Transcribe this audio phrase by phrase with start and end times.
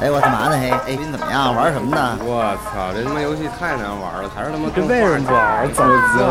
[0.00, 0.56] 哎，我干嘛呢？
[0.56, 1.52] 嘿，哎，你怎么样？
[1.52, 2.16] 玩什么呢？
[2.22, 5.66] 我操，这他妈游戏太难玩了，还是他妈这为什么不玩？
[5.74, 6.22] 怎么行？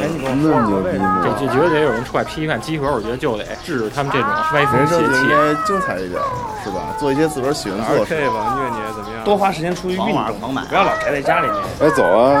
[0.00, 1.20] 哎，你跟我说说为什么？
[1.22, 5.20] 这这绝对有人出来批判集合，我觉得就得制止他们这种歪风邪气。
[5.20, 6.16] 应该精彩一点，
[6.64, 6.96] 是吧？
[6.98, 9.22] 做一些自个儿喜欢做的事吧，虐你怎么样？
[9.22, 11.56] 多花时间出去运动，不要老宅在家里面。
[11.84, 12.40] 哎，走啊！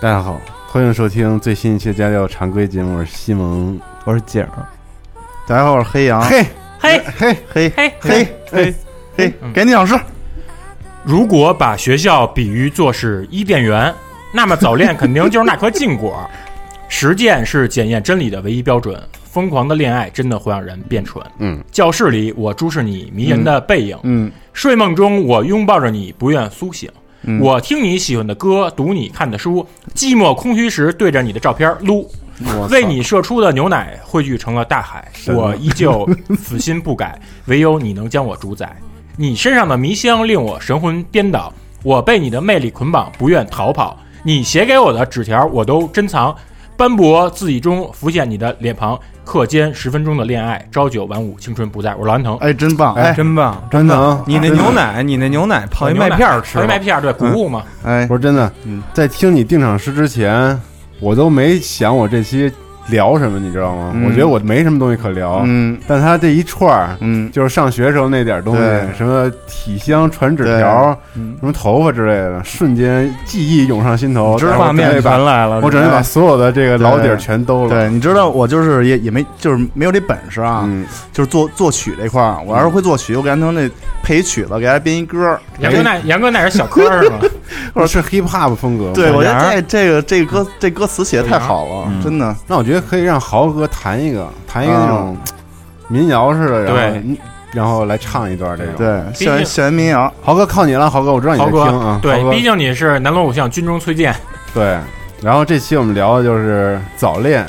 [0.00, 4.68] 大家好，欢迎收听最新一期《家教常规节目》，我是西蒙，我是景儿。
[5.46, 6.20] 大家好，我是黑羊。
[6.20, 6.44] 嘿，
[6.78, 8.74] 嘿，嘿，嘿，嘿，嘿，
[9.16, 9.98] 嘿，给你掌声。
[11.04, 13.94] 如果把学校比喻作是伊甸园，
[14.32, 16.18] 那么早恋肯定就是那颗禁果。
[16.88, 18.98] 实践是检验真理的唯一标准。
[19.22, 21.22] 疯狂的恋爱真的会让人变蠢。
[21.38, 23.98] 嗯，教室里我注视你迷人的背影。
[24.04, 26.90] 嗯，睡梦中我拥抱着你，不愿苏醒。
[27.40, 32.08] 我听你喜欢的歌，读你看的书，寂寞空虚时对着你的照片撸，
[32.70, 38.74] 为你射出的牛奶汇聚成了大海，我依旧死心不改，唯有你能将我主宰。
[39.16, 41.52] 你身上的迷香令我神魂颠倒，
[41.84, 43.96] 我被你的魅力捆绑，不愿逃跑。
[44.24, 46.34] 你写给我的纸条我都珍藏，
[46.76, 48.98] 斑驳字迹中浮现你的脸庞。
[49.24, 51.94] 课间十分钟的恋爱，朝九晚五，青春不在。
[51.94, 54.24] 我是老安腾，哎，真棒，哎，真棒，真的。
[54.26, 57.62] 你那牛奶，你那牛奶泡一麦片吃，泡一麦片对，谷物嘛。
[57.84, 58.52] 哎，不是真的。
[58.92, 60.60] 在听你定场诗之前，
[60.98, 62.52] 我都没想我这期。
[62.88, 63.94] 聊什么你知道吗？
[64.06, 68.62] 我觉得我没什么东西可聊，嗯，但他这一串儿，嗯，就是上学时候那点东西，
[68.96, 75.60] 什么体香、传纸条，什么头发之类的，瞬间记忆涌上心头，画面全来了。
[75.62, 77.70] 我准备把所有的这个老底儿全兜了。
[77.70, 80.68] 对，你知道我就是也也没就是没有这本事啊，
[81.12, 83.68] 就是作作曲这块儿，我要是会作曲，我给安藤那
[84.02, 85.38] 配一曲子，给他编一歌。
[85.60, 87.18] 杨哥那杨哥那是小科是吗？
[87.74, 88.92] 或者是 hip hop 风格？
[88.92, 92.36] 对，我觉得这这个这歌这歌词写的太好了，真的。
[92.46, 92.84] 那我觉得。
[92.84, 95.16] 可以让豪哥弹一个，弹一个那种
[95.88, 97.16] 民谣似的，然后
[97.52, 98.74] 然后来唱一段这种。
[98.76, 100.12] 对，校园校园民谣。
[100.22, 101.98] 豪哥靠你了，豪哥，我知道你在听啊。
[102.02, 104.14] 对，毕竟你是南锣鼓巷军中崔健。
[104.52, 104.78] 对，
[105.22, 107.44] 然后这期我们聊的就是早恋。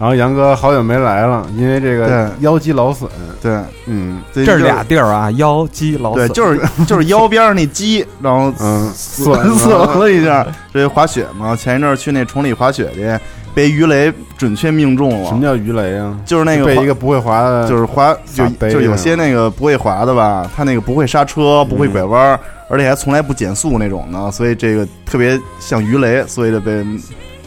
[0.00, 3.10] 然后杨哥好久没来了，因为这个腰肌劳损。
[3.42, 6.26] 对，嗯，这是俩地儿啊，腰肌劳损。
[6.26, 10.46] 对，就是就是腰边上那肌，然后嗯损损 了一下。
[10.72, 13.14] 这滑雪嘛，前一阵去那崇礼滑雪去。
[13.52, 15.28] 被鱼雷准确命中了。
[15.28, 16.16] 什么叫鱼雷啊？
[16.24, 22.38] 就是那个被一个不会滑的，就是滑就就有些那个不会滑的吧，他那个不会刹车，不会拐弯，
[22.68, 26.86] 而且还从来不减速那种的，所以这个特别像鱼雷，所以就被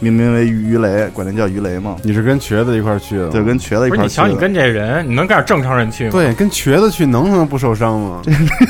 [0.00, 1.96] 命名为鱼雷，管那叫鱼雷嘛。
[2.02, 3.28] 你是跟瘸子一块去的？
[3.28, 3.90] 对，跟瘸子一块。
[3.90, 6.10] 不是你瞧你跟这人，你能干正常人去吗？
[6.12, 8.22] 对，跟瘸子去能不能不受伤吗？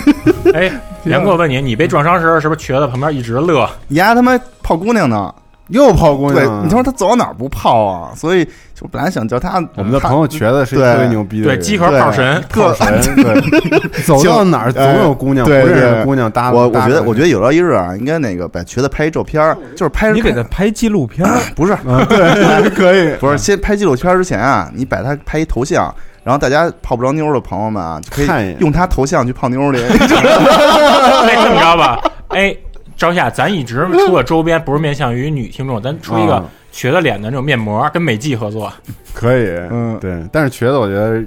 [0.55, 0.71] 哎，
[1.05, 3.69] 杨哥，我问你，你被撞伤时是不是瘸子旁边一直乐？
[3.89, 5.35] 你 丫他妈泡姑娘呢？
[5.69, 6.67] 又泡姑对，娘。
[6.67, 8.13] 你说他走到哪儿不泡啊？
[8.15, 8.47] 所以
[8.85, 12.87] 就本来想叫他，我们的朋友瘸子是特别牛逼的对，人，集合炮神，各神，
[13.17, 16.53] 对， 走到哪儿总有姑娘，不认识的姑娘搭。
[16.53, 21.27] 我我觉得我觉得有朝一日啊，应该那个把瘸子拍一照片儿，就是拍你给他拍纪录片，
[21.57, 21.75] 不是。
[22.77, 23.15] 可以。
[23.19, 25.91] 不是先拍纪录片之前啊，你把他拍一头像，
[26.23, 29.83] 然后大家泡不着妞的朋友们啊，就可以用他头像去泡妞儿去。
[29.83, 29.97] 哎，
[31.43, 31.99] 这么着吧，
[32.29, 32.55] 哎，
[32.99, 38.71] 朝夏，咱一直出的周边不是面向于女听众，咱出一个啊瘸子脸的那种面膜，跟美纪合作。
[39.15, 40.21] 可以，嗯对。
[40.33, 41.23] 但是瘸子，我觉得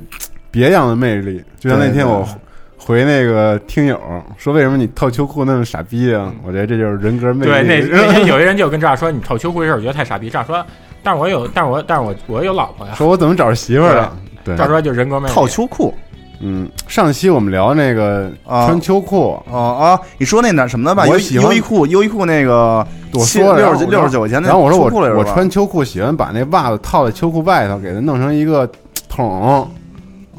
[0.52, 2.28] 别样的魅力，就像那天我
[2.76, 3.98] 回那个听友
[4.38, 6.34] 说，为什么你套秋裤那么傻逼啊？
[6.46, 7.52] 我觉得这就是人格魅力。
[7.52, 10.30] 对，那 那天有一人就跟这样说，你套秋裤这事儿，我觉得太傻逼。
[10.30, 10.64] 这样说，
[11.02, 12.94] 但是我有，但是我，但是我我有老婆呀。
[12.96, 14.18] 说我怎么找着媳妇儿了？
[14.44, 15.34] 对，赵说就人格魅力。
[15.34, 15.94] 套秋裤
[16.40, 18.66] 嗯，上期我们聊那个啊。
[18.66, 20.00] 穿秋裤，哦啊！
[20.18, 21.06] 你说那哪什么的吧？
[21.08, 25.20] 优我喜欢优衣库，优衣库那个我说了六十六十九块钱那然后我说秋裤来着吧？
[25.22, 28.70] 我我穿秋裤喜欢把那袜子套在秋裤外头，给它弄成一个
[29.10, 29.70] 桶。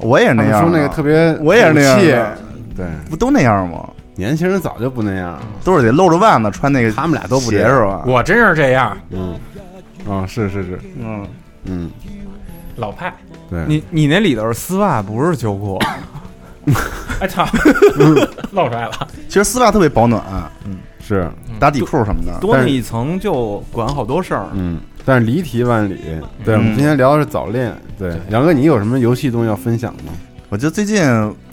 [0.01, 2.07] 我也是那样说那个特别我也是那样气，
[2.77, 3.89] 对，不都那样吗？
[4.15, 5.33] 年轻人早就不那样。
[5.33, 7.69] 了，都是得露着袜子穿那个，他们俩都不这样。
[7.69, 8.03] 鞋是吧？
[8.07, 9.35] 我真是这样，嗯，
[10.09, 11.27] 啊，是是是，嗯，
[11.65, 11.91] 嗯，
[12.79, 13.13] 老派。
[13.51, 15.79] 对，你你那里头是丝袜，不是秋裤。
[17.21, 17.47] 哎操，
[18.53, 19.09] 露出来了。
[19.29, 20.23] 其实丝袜特别保暖，
[20.65, 21.29] 嗯是，
[21.59, 22.39] 打底裤什么的。
[22.41, 24.47] 多那一层就管好多事儿。
[24.53, 25.99] 嗯，但是离题万里。
[26.45, 27.75] 对，我们嗯今天聊的是早恋。
[27.99, 30.13] 对，杨哥，你有什么游戏东西要分享吗？
[30.51, 31.03] 我觉得最近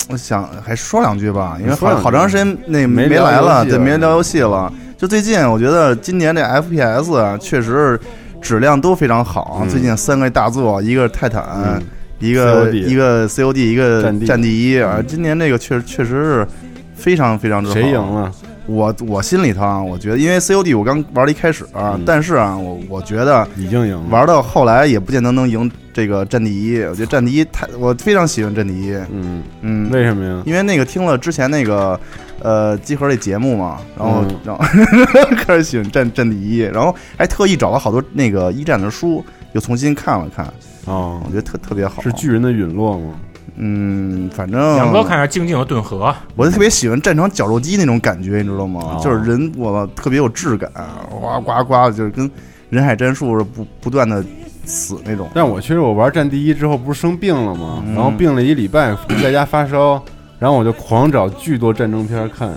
[0.10, 4.72] 我想还说两句吧，因为好好长时间那没聊没来了，对，没聊游戏了。
[4.98, 8.00] 就最近，我觉得今年这 FPS 啊，确实
[8.46, 9.60] 质量都非常好。
[9.64, 11.82] 嗯最近三个大作，一个是泰坦，嗯
[12.20, 14.98] 一个 COD 一个 COD，一个战地战地一啊。
[15.00, 16.48] 嗯今年这个确实确实是
[16.96, 17.74] 非常非常之好。
[17.74, 18.32] 谁赢了？
[18.68, 24.04] 我我心里头啊，我觉得，因为 COD 我刚玩了一开始，嗯但是啊，我我觉得已经赢了。
[24.10, 26.80] 玩到后来也不见得能赢这个战地一。
[26.84, 28.94] 我觉得战地一太，我非常喜欢战地一。
[29.12, 30.42] 嗯，嗯，为什么呀？
[30.46, 32.00] 因为那个听了之前那个
[32.42, 34.64] 呃集合这节目嘛，然后、嗯然后
[35.46, 39.24] 开始喜欢战战地一，然后还特意找了好多那个一战的书，
[39.54, 40.46] 又重新看了看，
[40.86, 42.02] 哦我，觉得特特别好。
[42.02, 43.14] 是巨人的陨落吗？
[43.58, 48.82] 嗯，反正杨哥看下静静的顿河，我就特别喜欢战场绞肉机那种感觉，你知道吗？
[48.98, 50.70] 哦就是人我特别有质感，
[51.10, 52.30] 呱呱呱的，就是跟
[52.70, 54.22] 人海战术是不不断的
[54.66, 55.30] 死那种。
[55.34, 57.82] 但我其实我玩战第一之后不是生病了吗？
[57.88, 58.94] 嗯然后病了一礼拜，
[59.24, 60.04] 在家发烧，
[60.40, 62.50] 然后我就狂找巨多战争片看。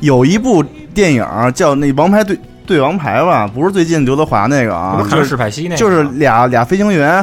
[0.00, 0.62] 有一部
[0.94, 1.24] 电影
[1.54, 7.22] 叫那《王牌对对王牌》吧，不是最近刘德华那个啊就是史派西那个，就是俩俩飞行员，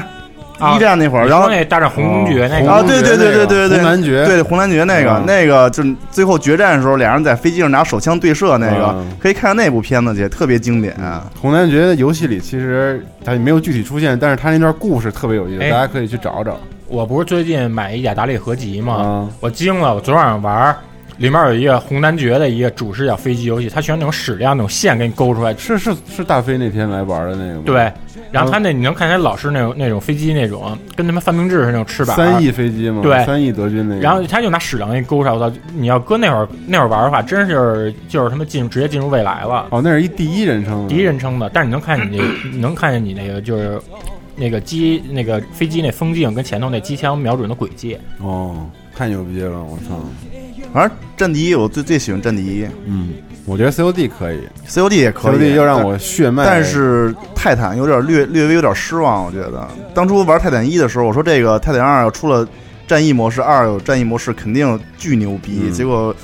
[0.59, 4.25] 啊一战那会儿，然后那大战红公爵那啊，个，对对对对对对，红男爵。
[4.25, 5.25] 对红男爵那个嗯。
[5.25, 10.95] 那个，就是最后决战的时候，俩人在飞机上拿手枪对射那个嗯，可以看那部片子去，特别经典。
[11.41, 15.71] 红男爵的游戏里其实他没有具体出现，但是他那段故事特别有意思，哎。
[15.71, 18.93] 大家可以去找找我不是最近买一雅达利合集吗？
[18.95, 19.29] 啊。
[19.39, 20.77] 我惊了，我昨晚上玩儿，
[21.17, 25.55] 里面有一个红男爵的一个主视角飞机游戏，它全那种矢量那种线给你勾出来。
[25.55, 27.91] 是是是大飞那天来玩的那个吗？，对，
[28.31, 34.01] 然后他那你能看见老是那种那种飞机那种跟他们范明治似的那种翅膀，三翼飞机嘛，对三翼德军那个。
[34.01, 35.53] 然后他就拿矢量给你勾出来，我操！
[35.73, 41.49] 你要搁那会儿那会儿玩的话，真是就是他妈进直接进入未来了，哦，那是一第一人称，第一人称的。
[41.53, 43.79] 但是你能看见你那，你能看见你那个就是
[44.37, 47.97] 那个机那个飞机那风镜跟前头那机枪瞄准的轨迹。
[48.21, 49.99] 哦，太牛逼了，我操！
[50.73, 52.67] 反正战地一，我最最喜欢战地一。
[52.85, 53.13] 嗯，
[53.45, 59.67] 我觉得 COD 可以，COD 也可以，COD 又让我血脉，但是泰坦有点略略微有点失望，我觉得。
[59.94, 62.47] 当初玩泰坦一的时候，我说这个泰坦二要出了
[62.85, 65.71] 战役模式，二有战役模式肯定巨牛逼，嗯。
[65.71, 66.15] 结果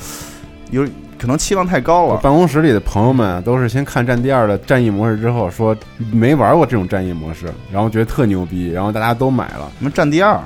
[0.71, 0.85] 有
[1.23, 2.15] 可能期望太高了。
[2.15, 5.73] 我办公室里的朋友们啊，都是先看《战地二》的战役模式之后，说
[6.11, 9.71] 没玩过这种战役模式，然后觉得特牛逼，然后大家都买了。
[9.77, 10.37] 什么战地二？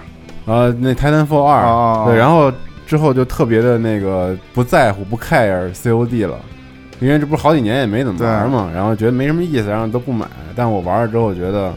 [0.45, 2.53] 呃，那《Titanfall 二》哦对，然后
[2.85, 6.39] 之后就特别的那个不在乎、不 care COD 了，
[6.99, 10.27] 因为这不是好几年也没怎么玩嘛，然后觉得没什么意思，然后都不买。
[10.55, 11.73] 但我玩了之后觉得，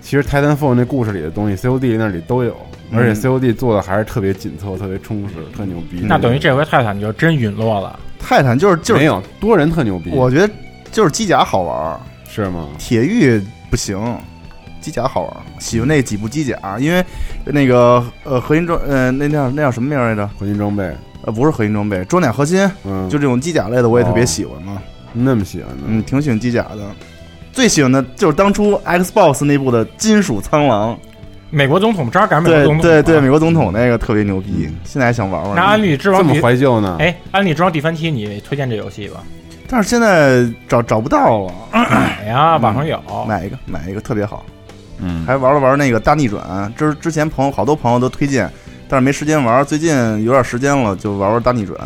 [0.00, 2.56] 其实 Titanfall 那故事里的东西，COD 那里都有，
[2.90, 6.00] 而且嗯 COD 做的还是特别紧凑、特别充实、特牛逼。
[6.08, 8.00] 那等于这回泰坦就真陨落了。
[8.22, 10.52] 泰坦就是就是，没有多人特牛逼，我觉得
[10.92, 12.68] 就是机甲好玩儿，是吗？
[12.78, 13.98] 铁玉不行，
[14.80, 15.40] 机甲好玩儿。
[15.58, 17.04] 喜欢那几部机甲，因为
[17.44, 20.28] 那个呃核心装呃那叫那叫什么名儿来着？
[20.38, 20.84] 核心装备，
[21.24, 24.80] 呃不是核心装备，装甲核心，嗯，就这种机甲类的我也特别哦喜欢嘛。
[25.12, 25.84] 那么喜欢呢？
[25.86, 26.90] 嗯，挺喜欢机甲的。
[27.52, 30.96] 最喜欢的就是当初 Xbox 那部的《金属苍狼
[31.50, 35.54] 美国总统正好赶上》，美国对总统，对对，美国总统那个特别牛逼，现在还想玩玩。
[35.54, 36.96] 那《安利之王这么怀旧呢？
[37.00, 39.20] 哎，《安利之王》第三期你推荐这游戏吧？
[39.68, 43.00] 但是现在找找不到了，买呀，网上有。
[43.26, 44.44] 买一个买一个特别好，
[44.98, 48.50] 嗯，还玩了玩那个大逆转，之之前朋友好多朋友都推荐，
[48.88, 49.92] 但是没时间玩，最近
[50.24, 51.76] 有点时间了，就玩玩大逆转。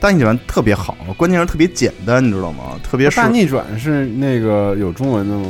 [0.00, 2.62] 大逆转特别好，关键是特别简单，你知道吗？
[2.82, 5.46] 特别是大逆转是那个有中文的吗？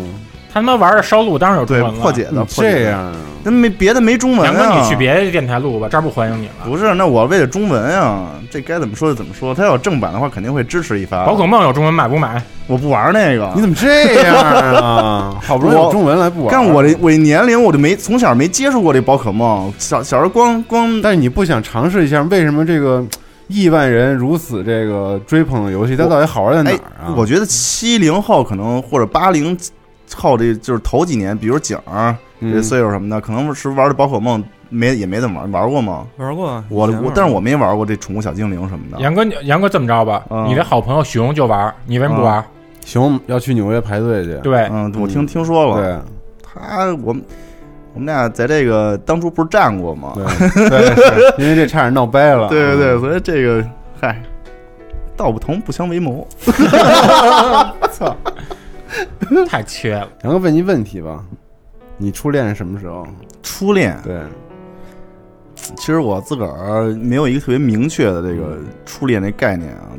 [0.53, 2.01] 他妈玩的烧录当然有中文了。
[2.01, 4.81] 破解的，破解的，这样啊，那没别的没中文杨哥，啊。
[4.81, 6.53] 你去别的电台录吧，这儿不欢迎你了。
[6.65, 9.55] 不是，那我为了中文啊，这该怎么说就怎么说。
[9.55, 11.25] 他要有正版的话，肯定会支持一番。
[11.27, 12.43] 宝可梦有中文买不买？
[12.67, 15.37] 我不玩那个，你怎么这样啊？
[15.43, 16.49] 好不容易有中文来不玩？
[16.53, 23.05] 但我这我这年龄，我就没从小没接触过这宝可梦，小小时候光光但是你不想尝试一下，为什么这个
[23.49, 27.15] 亿万人如此这个追捧的游戏，它到底好玩在哪哎儿啊？
[27.17, 29.59] 我觉得七零后可能或者八零
[30.15, 36.07] 后这就是头几年，比如景儿这嗯岁数什么的，可能是玩的宝可梦没也没怎么玩，玩过吗？
[36.17, 39.01] 玩过啊，我我但是我没玩过这宠物小精灵什么的。
[39.01, 42.45] 杨哥，杨哥这么着吧，嗯你的好朋友熊就玩，你为什么不玩？
[42.85, 45.99] 熊要去纽约排队去，对，嗯，我听听说了，对
[46.43, 47.23] 他我们
[47.93, 50.13] 我们俩在这个当初不是战过吗？
[50.15, 50.25] 对
[50.69, 52.49] 对，是因为这差点闹掰了。
[52.51, 53.63] 对对对，嗯所以这个
[54.01, 54.23] 嗨，
[55.17, 56.27] 道不同不相为谋。
[57.93, 58.17] 操
[59.47, 60.09] 太缺了。
[60.25, 61.23] 杨哥问一问题吧，
[62.01, 63.07] 你初恋是什么时候？
[63.43, 64.21] 初恋，对，
[65.77, 69.93] 其实我自个儿没有一个特别明确的这个初恋那概念啊，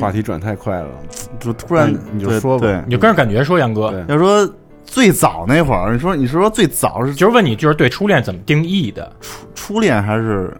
[0.00, 0.88] 话题转太快了。
[1.38, 2.66] 就突然那你就说吧。
[2.66, 4.52] 对，你就跟着感觉说，杨哥，对，要说
[4.84, 9.12] 最早那会儿，你说你是说最早是就是问你，就是对初恋怎么定义的？
[9.20, 10.52] 初初恋还是？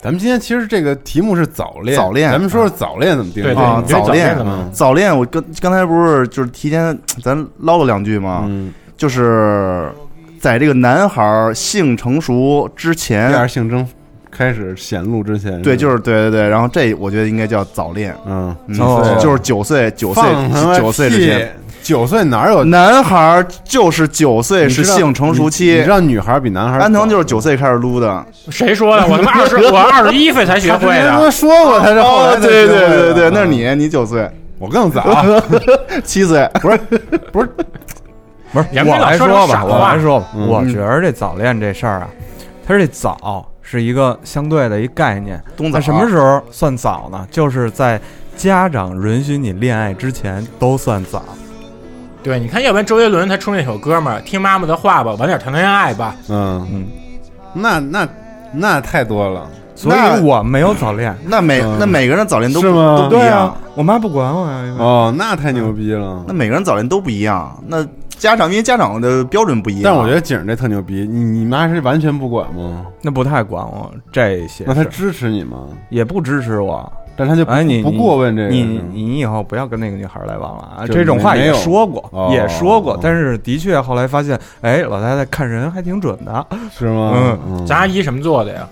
[0.00, 2.30] 咱们今天其实这个题目是早恋，早恋。
[2.30, 4.36] 咱们说说早恋怎么定义对对，啊早恋。
[4.38, 4.64] 怎么？
[4.64, 4.72] 嗯。
[4.72, 5.18] 早恋？
[5.18, 8.44] 我刚刚才不是就是提前咱唠了两句吗？
[8.48, 9.90] 嗯，就是
[10.40, 13.86] 在这个男孩性成熟之第前，二性征
[14.30, 20.22] 开始显露之前，对，就是是对对对，然后这我觉得应该叫早恋，嗯，嗯哦就是九岁九岁
[20.78, 21.46] 九岁之前，屁，
[21.82, 22.62] 九岁哪有？
[22.64, 25.88] 男孩就是九岁是性成熟期你知。
[25.88, 29.06] 道女孩比男孩安藤就是早九岁开始撸的，谁说的？
[29.08, 31.18] 我他妈二十， 我二十一岁才学会的。
[31.18, 35.24] 都说过，他是后来对对学会的对对，那是嗯你，你九岁，我更早，
[36.04, 36.78] 七岁，不是
[37.32, 37.48] 不是
[38.72, 42.08] 杨哥我来说说吧，我来说吧，嗯我觉得这早恋这事儿啊，
[42.66, 45.42] 它这早是一个相对的一概念。
[45.58, 47.26] 那什么时候算早呢？
[47.30, 48.00] 就是在
[48.36, 51.22] 家长允许你恋爱之前都算早。
[52.22, 56.14] 对，你看，要不然周杰伦他出那首歌嘛，听妈妈的话吧，晚点谈恋爱吧。
[56.28, 56.86] 嗯嗯，
[57.52, 58.08] 那那
[58.52, 61.16] 那太多了，所以我没有早恋。
[61.26, 64.74] 那每嗯那每个人早恋都不是吗都不一样对啊，，我妈不管我呀。
[64.78, 66.34] 哦，那太牛逼了那。
[66.34, 67.56] 每个人早恋都不一样。
[67.66, 67.86] 那
[68.18, 72.86] 家长因为家长的标准不一样，但我觉得景儿这特牛逼，你你妈是完全不管吗？
[73.02, 75.68] 那不太管我这些那他，支持你吗？
[75.90, 76.90] 也不支持我。
[77.20, 80.86] 但他就不哎，你不过问这个，你你以后不要跟那个女孩来往了啊！
[80.86, 86.46] 这种话也说过，哦也说过，但是的确后来发现，哎，老太太看人还挺准的。
[86.70, 87.12] 是吗？
[87.16, 88.68] 嗯嗯，咱阿姨什么座的呀？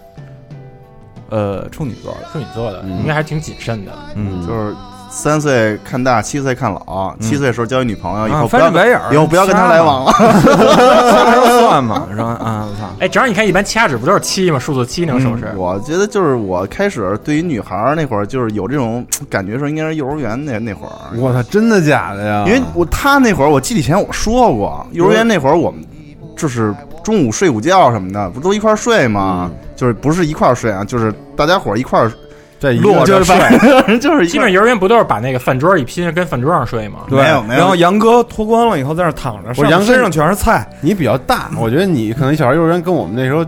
[1.28, 3.90] 呃，处女座的，处女座的，嗯应该还挺谨慎的。
[4.14, 4.72] 嗯，就是
[5.16, 7.16] 三岁看大，七岁看老。
[7.18, 10.12] 七岁的时候交一女朋友，以啊后不要翻白眼，以后不要跟他来往了。
[11.58, 12.24] 算嘛，是吧？
[12.38, 12.86] 啊，我操！
[13.00, 14.58] 哎，正好你看，一般掐指不都是七吗？
[14.58, 15.50] 数字七那个手势。
[15.56, 20.92] 我觉得就是我开始对于女孩儿那会儿，就是有这种感觉的时候，应该是幼儿园那那会儿。
[21.16, 22.44] 我操，真的假的呀？
[22.46, 25.82] 因为我他那会儿，我记得以前我说过，幼儿园那会儿我们
[26.36, 29.50] 就是中午睡午觉什么的，不都一块儿睡吗？
[29.74, 31.98] 就是不是一块儿睡啊，就是大家伙儿一块
[32.58, 37.00] 儿在一落着睡，就是 基本幼儿园不都是把那个饭桌一拼，跟饭桌上睡吗？
[37.08, 43.44] 对没有没有然后杨哥脱光了以后在那躺着，上不是杨哥身上全是菜，你比较大，我觉得你可能小孩幼儿园跟我们那时候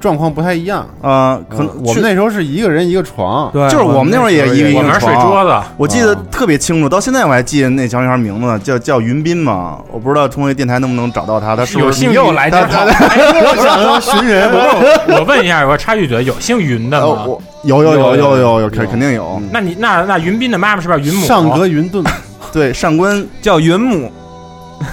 [0.00, 0.86] 状况不太一样。
[1.00, 9.78] 啊，可能嗯我们那时候是一个人一个床，对，就是我们那会儿也一个一个我们是睡床桌子，我记得特别清楚，到现在我还记得那小女孩名字，叫叫云斌嘛。
[9.90, 12.86] 我不知道通过电台能不能找到她，她是不是有姓又来这他套？
[12.86, 13.18] 哎
[13.56, 17.06] 想 寻人，我我问一下，我插句嘴，有姓云的吗？
[17.06, 19.40] 呃我有有有有有有有肯肯定有。
[19.50, 21.24] 那你那那云斌的妈妈是不是云母？
[21.26, 22.04] 上格云顿，
[22.52, 24.12] 对，上官叫云母，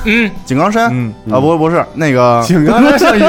[0.06, 3.26] 嗯，井冈山嗯，啊，不不是那个，井冈山上云，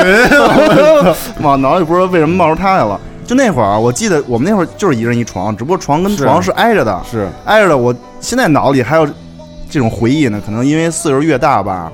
[1.42, 3.00] 往脑里不知道为什么冒出他来了。
[3.24, 7.76] 就那会儿，我记得我们那会儿就是一人一床，只不过床跟床是挨着的，是挨着的。
[7.76, 9.06] 我现在脑里还有
[9.70, 11.90] 这种回忆呢，可能因为岁数越大吧，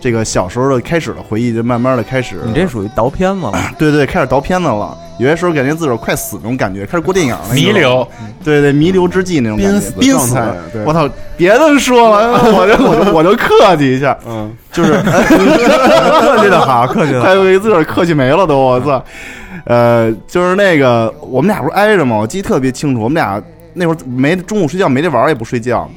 [0.00, 2.40] 这个小时候的开始的回忆就慢慢的开始。
[2.46, 3.52] 你这属于倒片子了。
[3.78, 4.96] 对对，开始倒片子了。
[5.18, 8.06] 有些时候感觉自个儿快死那种感觉，开始过电影了，弥留，
[8.42, 10.38] 对对，弥留之际那种感觉，濒死
[10.84, 17.26] 我操，别的说了，我就我就 我就客气一下，嗯，就是 客气的好，客气的好。
[17.26, 19.02] 还以为自个儿客气没了都，我操！
[19.66, 22.16] 呃，就是那个我们俩不是挨着吗？
[22.16, 23.42] 我记得特别清楚，我们俩
[23.72, 25.88] 那会儿没中午睡觉没得玩儿也不睡觉，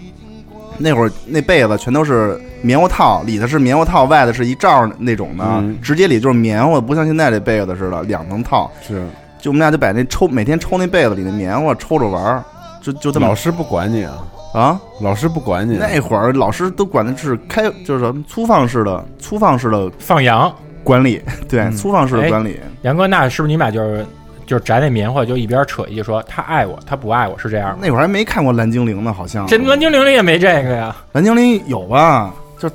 [0.77, 8.72] 那会儿那被子全都是棉花套，里头是棉花套，外头是一罩儿那种的，嗯直接里就是棉花，不像现在这被子似的两层套。
[8.86, 9.05] 是
[9.39, 12.43] 就我们俩就把那抽每天抽那被子里的棉花抽着玩儿，
[12.81, 14.81] 就就这么老师不管你啊，啊。
[15.01, 20.51] 老师不管你，那会儿老师都管的是开，就是什么粗放式的粗放式的放羊，
[20.84, 22.60] 管理， 对，嗯粗放式的管理。
[22.81, 24.03] 杨哥，那是不是你们俩就是
[24.48, 27.80] 就是摘那棉花，就一边扯一句说他爱我，他不爱我，是这样吗？
[27.82, 30.96] 那会儿还没看过蓝精灵呢，好像这蓝精灵里也没这个呀。
[31.12, 32.34] 蓝精灵有吧？
[32.58, 32.68] 就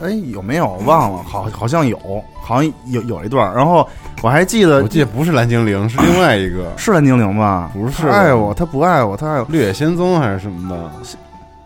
[0.00, 1.22] 哎有没有忘了？
[1.28, 1.98] 好好像有，
[2.42, 3.54] 好像有有一段儿。
[3.54, 3.86] 然后
[4.22, 7.70] 我还记得我记得不是蓝精灵，是另外一个是蓝精灵吧？
[7.74, 9.46] 不是他爱我，他不爱我，他爱我。
[9.50, 10.90] 绿野仙踪还是什么的，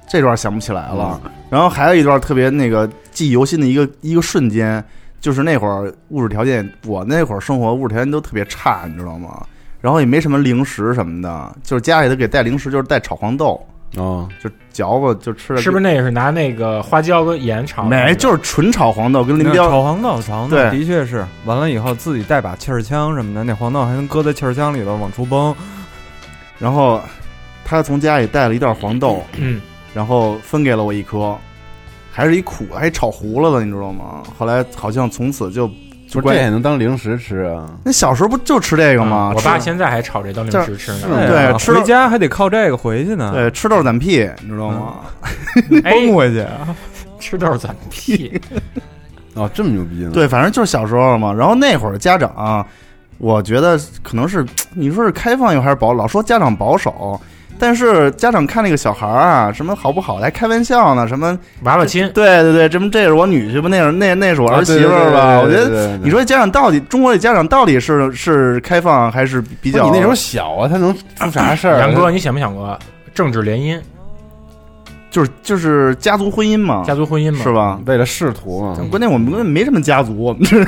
[0.08, 1.20] 这段想不起来了。
[1.49, 4.82] 然后还有一段特别那个记忆犹新的一个一个瞬间，
[5.25, 9.43] 就是那会儿物质条件，我那会儿生活物质条件都特别差，你知道吗？
[9.81, 13.59] 然后也没什么零食什么的，就是家里头给带零食，就是带炒黄豆，
[13.97, 15.62] 哦，就嚼吧就吃的。
[15.62, 17.88] 是不是那也是拿那个花椒跟盐炒的？
[17.88, 25.57] 没，就是纯炒黄豆，跟林那彪炒黄豆，炒黄豆对的确是完了以后自己带把气儿枪什么的，那黄豆还能搁在气儿枪里头往出崩。
[26.59, 27.00] 然后
[27.64, 29.59] 他从家里带了一袋黄豆，嗯，
[29.95, 31.35] 然后分给了我一颗，
[32.16, 34.23] 还是一苦，还炒糊了的，你知道吗？
[34.38, 35.68] 后来好像从此就
[36.09, 37.68] 就这也能当零食吃啊？
[37.85, 39.33] 那小时候不就吃这个吗？
[39.33, 41.26] 嗯我爸现在还炒这当零食吃呢。
[41.26, 45.00] 对啊吃了回家还得靠这个回去呢，对吃豆攒屁，你知道吗？
[45.83, 46.47] 哎，崩回去。
[47.18, 48.40] 吃豆攒屁，
[49.35, 50.11] 哦，这么牛逼呢？
[50.12, 51.33] 对，反正就是小时候嘛。
[51.33, 52.64] 然后那会儿家长、
[53.18, 57.21] 我觉得可能是你说是开放又还是保，老说家长保守。
[57.58, 62.11] 但是家长看那个小孩儿啊，什么好不好，还开玩笑呢，什么娃娃亲。
[62.12, 65.40] 对对对，这么这是我女婿吧，那是那那是我啊，儿媳妇儿吧？
[65.40, 69.84] 我觉得得你说家长到底中国的家长到底是是开放还是比较？
[69.84, 71.80] 你那时候小啊，他能出啥事儿啊？
[71.80, 72.78] 杨哥，你想没想过
[73.14, 73.80] 政治联姻、
[75.11, 77.42] 就是就是家族婚姻嘛，家族婚姻嘛？
[77.42, 77.52] 是？
[77.52, 77.80] 吧？
[77.87, 80.58] 为了仕途嘛，关键我们根本没什么家族，我们这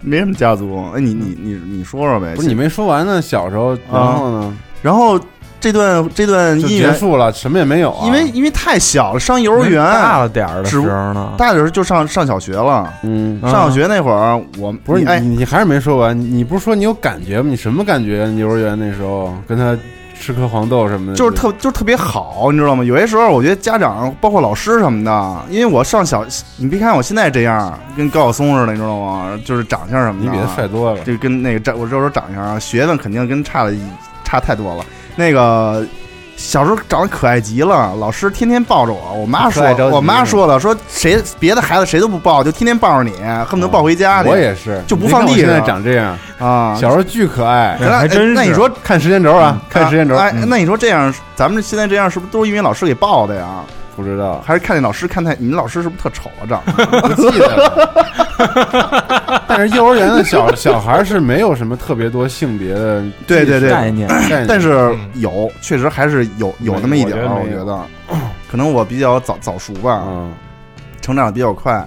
[0.00, 0.84] 没什么家族。
[0.94, 2.34] 哎，你你你你说说呗？
[2.36, 3.22] 不是你没说完呢？
[3.22, 5.18] 小时候，然后呢然后
[5.58, 8.04] 这段这段就姻缘，结束了，什么也没有啊。
[8.04, 12.92] 因为因为太小了，上幼儿园大了点儿的时候呢，大的时候就上上小学了。
[13.02, 16.18] 嗯，啊上小学那会儿，我不是哎，你，你还是没说完。
[16.18, 17.48] 你你不是说你有感觉吗？
[17.48, 18.26] 你什么感觉？
[18.26, 19.74] 你幼儿园那时候跟他
[20.20, 22.84] 吃颗黄豆什么的，就是特就是特别好，你知道吗？
[22.84, 26.22] 有些时候我觉得家长包括老师什么的，因为我上小，
[26.58, 29.40] 你别看我现在这样，跟高晓松似的，你知道吗？
[29.46, 31.00] 就是长相什么的，你比他帅多了。
[31.04, 33.74] 就跟那个长，我就说长相啊，学问肯定跟差的
[34.34, 34.84] 差太多了。
[35.16, 35.86] 那个
[36.36, 39.12] 小时候长得可爱极了，老师天天抱着我。
[39.14, 44.28] 我妈说我妈说的，说谁别的孩子谁都不抱，就天天抱着你，恨不得抱回家去。
[44.28, 47.78] 我也是，就不放地上现在上长这样，啊，小时候巨可爱。
[47.80, 53.46] 那还真是那你说看时间轴啊，看时间轴，哎，嗯那你说这样，咱们现在这样是不是都是因为老师给抱的呀？
[53.96, 56.42] 不知道，还是看见老师看太，你们老师是不是特丑啊？
[56.48, 59.44] 长得不记得了。
[59.46, 64.08] 但是幼儿园的小小孩是没有什么特别多性别的对对对概念。
[64.48, 67.80] 但是嗯有，确实还是有有那么一点儿，我觉得
[68.50, 70.32] 可能我比较早早熟吧，嗯，
[71.00, 71.86] 成长的比较快。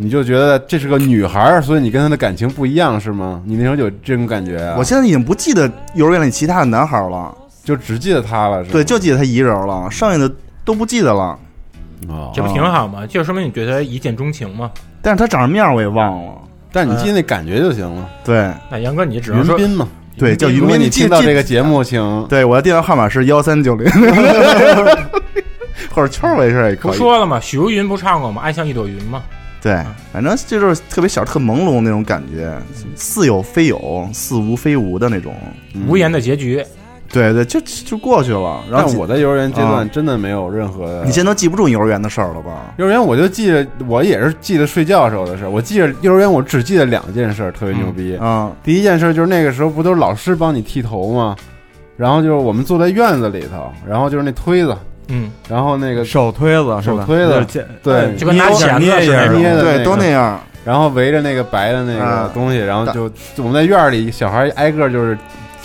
[0.00, 3.42] 你就觉得这是个女孩儿，所以你跟她的感情不一样是吗？
[3.44, 4.76] 你那时候有这种感觉啊？
[4.78, 7.34] 我现在已经不记得幼儿园里其他的男孩了，
[7.64, 10.32] 就只记得她了，是吗对，就记得他一人了，剩下的
[10.68, 11.38] 都不记得了。
[12.08, 13.06] 哦这不挺好吗？
[13.06, 14.70] 就说明你对他一见钟情嘛。
[15.00, 16.32] 但是他长什么样我也忘了。
[16.70, 18.06] 但你记得那感觉就行了。
[18.22, 20.84] 对那杨哥，你只能说云斌嘛，对，叫云如果斌。
[20.84, 23.90] 你听到这个节目，请对，我的电话号码是幺三九零，
[25.90, 26.98] 或者圈儿我也可不以。
[26.98, 27.40] 说了吗？
[27.40, 28.42] 许茹芸不唱过吗？
[28.42, 29.22] 爱像一朵云吗？
[29.62, 32.54] 对，反正这就是特别小、特朦胧那种感觉，
[32.94, 35.34] 似有非有，似无非无的那种。
[35.88, 36.62] 无言的结局。
[37.10, 38.62] 对对，就就过去了。
[38.70, 41.04] 然后但我在幼儿园阶啊段真的没有任何的。
[41.04, 42.72] 你现在都记不住幼儿园的事儿了吧？
[42.76, 45.50] 幼儿园我就记得，我也是记得睡觉时候的事儿。
[45.50, 48.16] 我记得幼儿园我只记得两件事儿，特别牛逼。
[48.16, 51.34] 啊，第一件事就是那个时候不都是老师帮你剃头吗？
[51.96, 54.76] 然后就是我们坐在院子里头，然后就是那推子，
[55.08, 56.80] 嗯，然后那个手推子？
[56.82, 60.38] 手推子对就跟拿捏钳子捏一下似的捏的对，那个都那样。
[60.64, 65.16] 然后围着那个白的那个啊东西，然后就就我们在院儿里，小孩挨个就是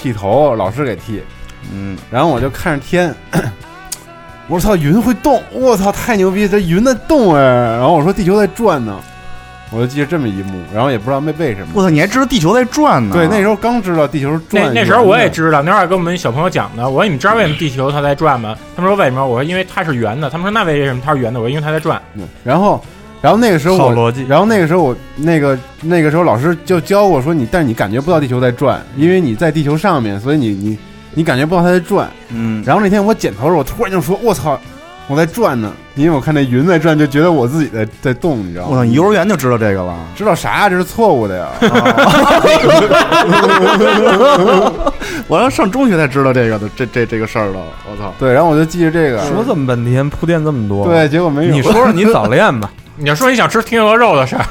[0.03, 1.23] 剃头，老师给剃。
[1.73, 3.15] 嗯，然后我就看着天，
[4.49, 5.41] 我说操，云会动！
[5.53, 7.41] 我操，太牛逼，这云在动哎！
[7.41, 8.99] 然后我说地球在转呢，
[9.71, 11.67] 我就记得这么一幕，然后也不知道为为什么。
[11.73, 13.15] 我操，你还知道地球在转呢？
[13.15, 14.65] 对，那时候刚知道地球是转。
[14.65, 16.83] 那那时候我也知道，那会儿跟我们小朋友讲的。
[16.89, 18.57] 我说你们知道为什么地球它在转吗？
[18.75, 19.25] 他们说为什么？
[19.25, 20.29] 我说因为它是圆的。
[20.29, 21.39] 他们说那为什么它是圆的？
[21.39, 22.01] 我说因为它在转。
[22.15, 22.83] 嗯然后，
[23.23, 24.25] 然后那个时候我，逻辑。
[24.27, 30.77] 然后那个时候我那个那个时候老师就教我说你，但是你感觉不到地球在转，因为你在地球上面，所以你你
[31.13, 32.11] 你感觉不到它在转。
[32.35, 34.59] 嗯，然后那天我剪头的时候，我突然就说：“我操，
[35.07, 38.71] 我在转呢，因为我看那云在转，就觉得我自己在在动，你知道吗？
[38.71, 39.95] 我操，你幼儿园就知道这个了？
[40.17, 40.69] 知道啥呀？
[40.69, 41.47] 这是错误的呀！
[45.29, 47.59] 我要上中学才知道这个的，这这这个事儿的。
[47.89, 48.13] 我操！
[48.19, 51.53] 对，然后我就记着这个，说这么半天，铺垫这么多，对，结果没有。
[51.53, 52.69] 你说说你早恋吧？
[52.95, 54.45] 你要说你想吃天鹅肉的事儿，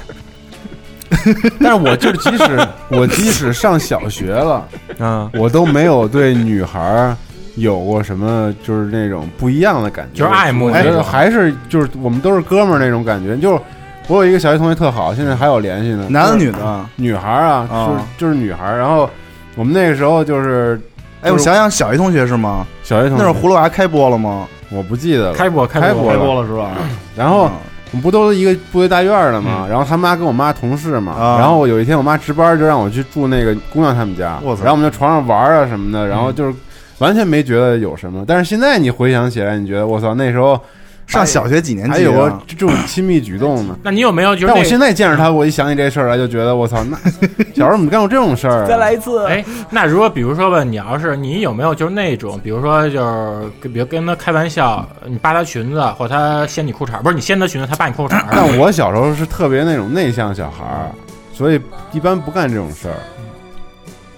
[1.60, 4.66] 但是我就是即使我即使上小学了，
[4.98, 7.16] 啊，我都没有对女孩儿
[7.56, 13.36] 有过什么就是那种不一样的感觉，就是爱慕我觉得那种还是就是我们都是哥们儿那种感觉。
[13.36, 13.60] 就是
[14.08, 16.86] 我有一个小学同学特好，现在还有联系呢，男的就是女的？
[16.96, 18.78] 女孩儿啊，啊就是就是女孩儿。
[18.78, 19.08] 然后
[19.54, 20.80] 我们那个时候就是
[21.22, 22.66] 哎，我想想，小学同学是吗？
[22.82, 24.48] 小学同学，那会儿葫芦娃开播了吗？
[24.70, 26.70] 我不记得了，开播开播开播了播了是吧？
[27.14, 27.52] 然后嗯
[27.92, 29.66] 我们不都是一个部队大院儿的嘛？
[29.68, 31.12] 然后他妈跟我妈同事嘛。
[31.12, 34.38] 啊然后我有一天我妈值班，就让我去住那个姑娘他们家。
[34.42, 36.54] 我操然后我们在床上玩儿啊什么的，然后就是
[36.98, 38.24] 完全没觉得有什么。
[38.26, 40.58] 但是现在你回想起来，你觉得我操，那时候
[41.06, 42.12] 上小学几年还有？
[42.12, 43.76] 过这种亲密举动呢。
[43.82, 46.96] 那你有没有就是那但我现在见着他，我一想起这事儿来，就觉得我操，那
[47.54, 48.66] 小时候怎么干过这种事儿啊？
[48.66, 60.90] 再来一次，哎，那如果比如说吧，你要是你有没有就是那种，比如说就是跟比如跟他开玩笑，你扒他裙子，或者他掀你裤衩，不是你掀他裙子，他扒你裤衩，但我小时候是特别那种内向小孩儿，
[61.32, 61.60] 所以
[61.92, 62.96] 一般不干这种事儿。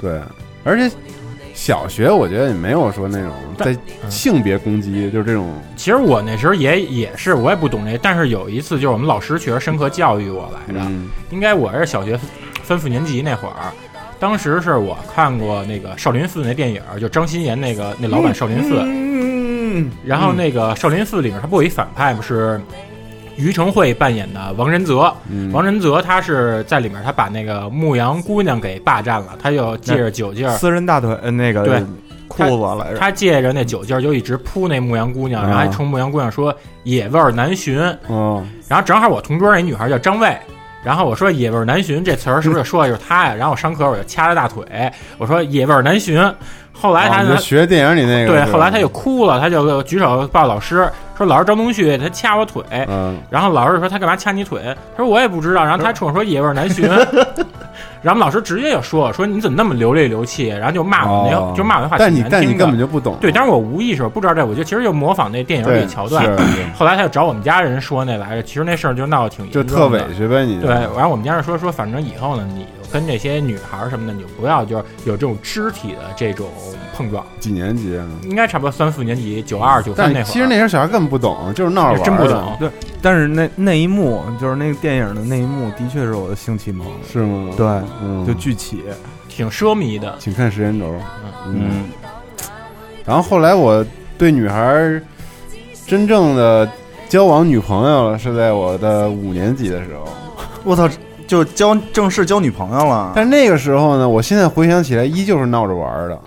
[0.01, 0.20] 对，
[0.64, 0.94] 而且
[1.55, 4.11] 小学我觉得也没有说那种在嗯。
[4.11, 5.55] 性别攻击，就是这种。
[5.77, 11.09] 其实我那时候也也是，我也不懂这，但是有一次就是我们老师确实深刻教育我来着，嗯。
[11.31, 12.19] 应该我是小学
[12.62, 13.73] 分四年级那会儿，
[14.19, 22.21] 当时是我看过那个少林寺那电影，就张鑫演那个那老版少林寺，嗯，然后那个少林寺里面他不有一反派吗？
[22.21, 22.61] 是
[23.37, 31.83] 于承惠扮演的王仁泽，嗯王仁泽他是在里面，他把那个牧羊姑娘给霸占了，他就借着酒劲儿，私人大腿呃那个对
[32.29, 40.37] 裤子来着，他借着那酒劲儿就一直扑那牧羊姑娘，啊然后还冲牧羊姑娘说野味儿难寻，嗯然后正好我同桌那女孩叫张卫。
[40.83, 43.35] 然后我说“野味儿难寻”这词儿是不是说的就是她呀？
[43.35, 46.20] 然后我上课我就掐着大腿，我说“野味儿难寻”。
[46.77, 54.61] 后来他就，学电影里那个对，后来他就哭了，他就举手报老师，说老师张东旭他掐我腿，嗯然后老师说他干嘛掐你腿？
[54.97, 55.65] 他说我也不知道。
[55.65, 56.87] 然后他冲我说野味儿难寻，
[58.03, 66.25] 然后老师直接就说说你怎么那么流泪流气，然后就骂我就骂我的话但你但你根本就不懂，对，但是我无意识我不知道这，我就其实就模仿那电影里桥段。
[66.77, 76.47] 后来他就找我们家人说那来着，其实那事儿就闹得挺严就重的特委屈呗，你对，然后我们家人说说，反正以后呢，你就跟这些女孩儿什么的，你就不要就是有这种肢体的这种
[76.95, 77.27] 碰撞。
[77.41, 78.07] 几年级啊？
[78.23, 80.25] 应该差不多三四年级，九二九三那会儿。
[80.33, 82.71] 其实那时候小孩根本不懂，就是闹着玩儿，真不懂，对，
[83.03, 87.53] 但是那那一幕就是那个电影的那一幕，的确是我的性启蒙，是吗？
[87.57, 87.67] 对，
[88.01, 88.85] 嗯，就剧起，
[89.29, 90.15] 挺奢靡的。
[90.21, 90.87] 请看时间轴，
[91.49, 91.57] 嗯。
[91.57, 91.85] 嗯，
[93.05, 93.85] 然后后来我
[94.17, 95.03] 对女孩
[95.85, 96.71] 真正的
[97.09, 100.09] 交往女朋友了，是在我的五年级的时候。
[100.63, 100.89] 我操，
[101.27, 103.13] 就交正式交女朋友了。
[103.15, 106.19] 但那个时候呢，我现在回想起来，依旧是闹着玩儿的，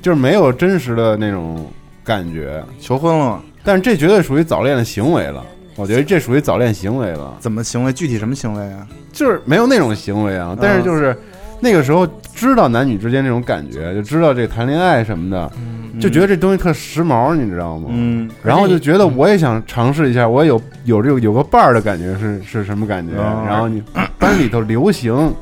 [0.00, 1.66] 就是没有真实的那种
[2.04, 2.62] 感觉。
[2.80, 5.44] 求婚了，但是这绝对属于早恋的行为了，
[5.76, 7.92] 我觉得这属于早恋行为了，怎么行为？
[7.92, 8.86] 具体什么行为啊？
[9.12, 11.18] 就是没有那种行为啊，但是就是
[11.60, 15.50] 那个时候知道男女之间这种感觉，就知道这谈恋爱什么的，
[16.00, 17.88] 就觉得这东西特时髦，你知道吗？
[17.90, 23.16] 嗯，然后就觉得我也想尝试一下，我也有有这个有个伴儿的感觉是是什么感觉？
[23.16, 23.82] 哦然后你
[24.18, 25.32] 班里头流行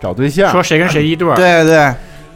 [0.00, 1.92] 找对象，说谁跟谁一对儿，对对，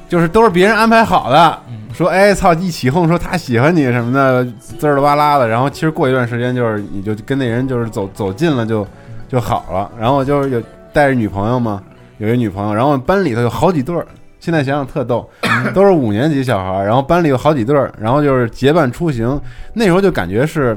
[0.09, 5.47] 就是都是别人安排好的，嗯说哎操一起哄说他喜欢你什么的，滋儿哇啦的。
[5.47, 8.87] 然后其实过一段时间就是你就跟那人就是走走近了就
[9.29, 9.91] 就好了。
[10.01, 11.83] 然后就是有带着女朋友嘛，
[12.19, 14.07] 有一女朋友，然后班里头有好几对儿。
[14.41, 15.29] 现在想想特逗，
[15.73, 19.41] 都是五年级小孩儿，然后班里有好几对儿，然后就是结伴出行。
[19.73, 20.77] 那时候就感觉是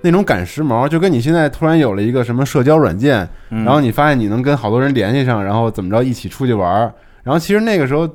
[0.00, 3.18] 那种赶时髦，就跟你现在突然有了一个什么社交软件，
[3.48, 6.92] 然然后你发现你能跟好多人联系上，然后怎么着一起出去玩儿。
[7.22, 8.08] 然后其实那个时候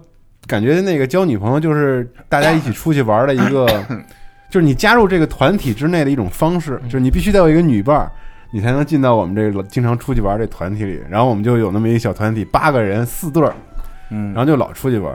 [0.45, 3.65] 感觉那个交女朋友就是大家一起出去玩儿的一个，
[4.51, 8.12] 就是你加入这个团体之内的一种方式，就是你必须得有一个女伴儿。
[8.51, 13.53] 你才能进到我们这个经常出去玩这团体里，然后我们就有那么一个小团体，八个人，四对儿，
[14.09, 15.13] 嗯，然后就老出去玩。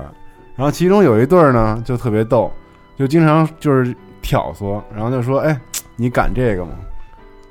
[0.57, 2.53] 然后其中有一对儿呢，就特别逗，
[2.97, 5.59] 就经常就是挑唆，然后就说：“哎，
[5.97, 6.70] 你敢这个吗？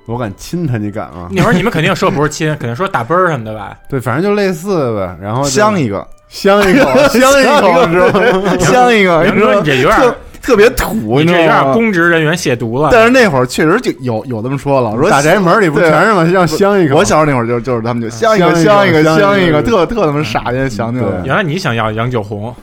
[0.05, 5.17] 我敢亲他，你敢吗那会儿你们肯定说不是亲，肯定说打啵儿什么的吧？” 对，反正就类似呗。
[5.21, 8.57] 然后就香一个，香一口， 香一口是吧？
[8.63, 11.73] 香一个，你说，你这有点特特别土，你这有点知道吗？
[11.73, 12.89] 公职人员亵渎了。
[12.91, 16.23] 但是那会儿确实就有有这么说了，说大宅门里不对全是吗？
[16.25, 16.95] 让香一个。
[16.95, 21.07] 我小时候那会儿就就是他们就香一个香香一个一个香香一个，一个特特他妈傻，现在想起来。
[21.23, 22.53] 原来你想要杨九红，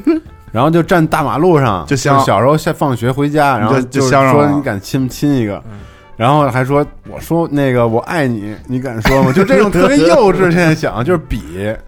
[0.52, 5.60] 然后就站大马路上，就香是小时候下放学回家，然后就就是香上了说你敢亲不亲一个，
[6.20, 9.32] 然后还说我说那个我爱你，你敢说吗？
[9.32, 11.40] 就这种特别幼稚，现在想就是比，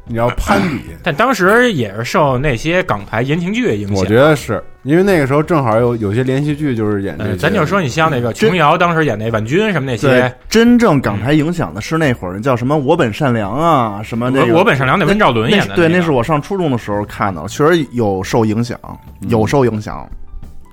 [0.06, 0.84] 你要攀比。
[1.04, 3.94] 但当时也是受那些港台言情剧影响。
[3.94, 18.80] 我觉得是因为那个时候正好有有些连续剧就是演这咱就说你像那个琼瑶当时演那婉君什么那些，，真正港台影响的是那会儿叫什么“我本善良”啊，什么那个我我本善良那温兆伦演的个那是我上初中的时候看的，确实有受影响，
[19.28, 20.08] 有受影响。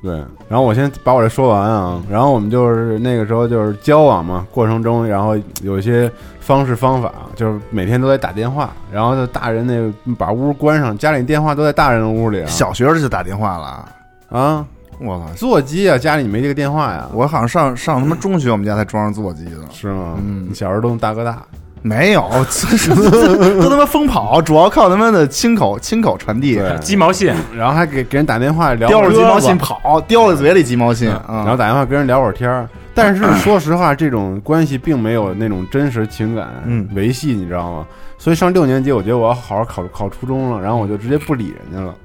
[0.01, 0.15] 对，
[0.47, 6.09] 然后我先把我这说完啊，然后我们就是那个时候就是交往嘛，过程中，然后有一些
[6.39, 13.89] 方式方法，就是每天都在打电话，然后就大人那个把屋关上，家里电话都在大人的屋里啊，小学就打电话了，
[14.29, 14.65] 啊，
[15.01, 15.33] 我操！
[15.35, 20.15] 座机啊，家里没这个电话呀，我好像上上他妈中学，我们家才装上座机的，是吗？
[20.25, 20.47] 嗯。
[20.49, 21.43] 你小时候都用大哥大，
[21.81, 22.21] 没有，
[23.61, 32.67] 都他妈疯跑，主要靠他妈的亲口亲口传递，鸡毛信，然后还给给人打电话聊叼着鸡毛信跑，叼着嘴里鸡毛信，然后打电话跟人聊会儿天儿。
[32.93, 36.85] 但是说实话，这种关系并没有那种真实情感嗯。
[36.93, 37.85] 维系，你知道吗？
[38.17, 41.95] 所以上六年级，我觉得我要好好考考初中了，然后我就直接不理人家了，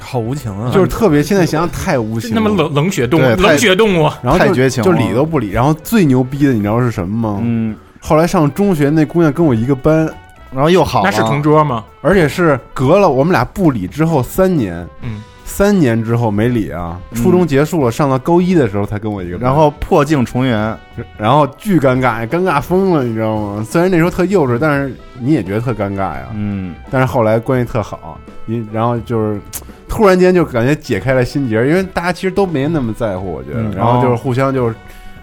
[0.00, 0.72] 好无情啊！
[0.74, 5.50] 就是特别现在想想太无情了，那么冷冷血动物，对冷血动物，然后太绝情就理都不理。
[5.50, 7.40] 然后最牛逼的，你知道是什么吗？
[7.44, 10.08] 嗯，后来上中学，那姑娘跟我一个班，
[10.52, 11.84] 然后又好了，那是同桌吗？
[12.00, 16.98] 而且是隔了我们俩不理之后三年，嗯，三年之后没理啊。
[17.10, 20.76] 嗯初中结束了，上到高一的时候才跟我一个班，然后破镜重圆，
[21.18, 23.66] 然后巨尴尬，尴尬疯了，你知道吗？
[23.68, 26.28] 虽然那时候特幼稚，但是你也觉得特尴尬呀。
[26.34, 29.40] 嗯，但是后来关系特好，因然后就是
[29.88, 33.60] 突然间就感觉解开了心结，因为大家其实都没那么在乎，我觉得。
[33.62, 34.74] 嗯然后就是互相就是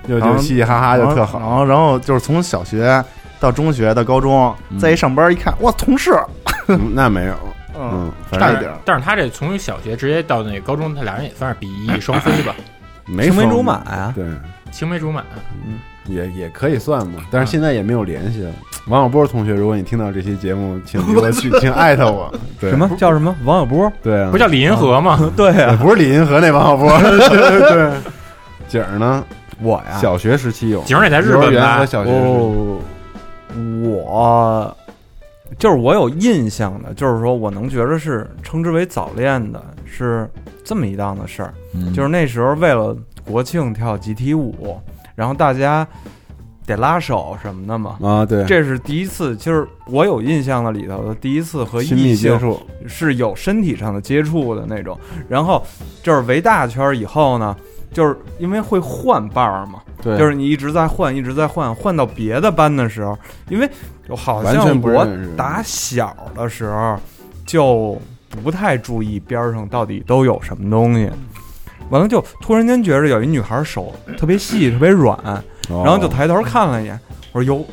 [0.08, 1.39] 就就嘻嘻哈哈就特然好。
[1.58, 3.04] 后然后就是从小学
[3.39, 6.12] 到中学到高中，嗯再一上班一看，哇，同事，
[6.68, 7.34] 嗯那没有，
[7.80, 12.56] 嗯，差一点但是他这从小学直接到那个高中，他俩人也算是比翼双飞吧，
[13.06, 14.26] 没青梅竹马呀，对，
[14.72, 15.22] 青梅竹马。
[15.65, 17.20] 嗯也也可以算嘛。
[17.32, 18.52] 但是现在也没有联系了。
[18.86, 22.32] 王小波同学，如果你听到这期节目，请 给我去，请艾特我。
[22.62, 23.91] 对什么叫什么王小波？
[24.04, 25.20] 对啊，不叫李银河吗？
[25.36, 26.91] 对也呀，不是李银河那王小波。
[27.02, 27.91] 对，
[28.68, 29.26] 景儿呢？
[29.62, 31.86] 我呀，小学时期有，景儿也在日幼儿本吧和？
[31.86, 32.80] 小学时期哦，
[33.84, 34.78] 我
[35.58, 40.30] 就是我有印象的，就是说我能觉得是称之为早恋的，是
[40.63, 41.54] 这么一档子事儿。
[41.94, 44.78] 就是那时候为了国庆跳集体舞，
[45.13, 45.88] 然后大家
[46.65, 47.98] 得拉手什么的嘛。
[48.02, 55.00] 啊，对，这是第一次，就是我有印象的里头的第一次和亲异性密接触，是有身体上的接触的那种。
[55.30, 55.63] 然后
[56.02, 57.56] 就是围大圈以后呢，
[57.95, 63.69] 就是因为会换伴儿嘛，对，就是你一直在换，一直在换，换到别的班的时候，因为
[64.13, 66.99] 好像我打小的时候
[67.45, 67.97] 就
[68.43, 71.10] 不太注意边上到底都有什么东西。
[71.89, 75.17] 完了，就突然间觉着有一女孩手特别细、特别软，
[75.69, 76.99] 然后就哦抬头看了一眼，
[77.31, 77.63] 我说哟，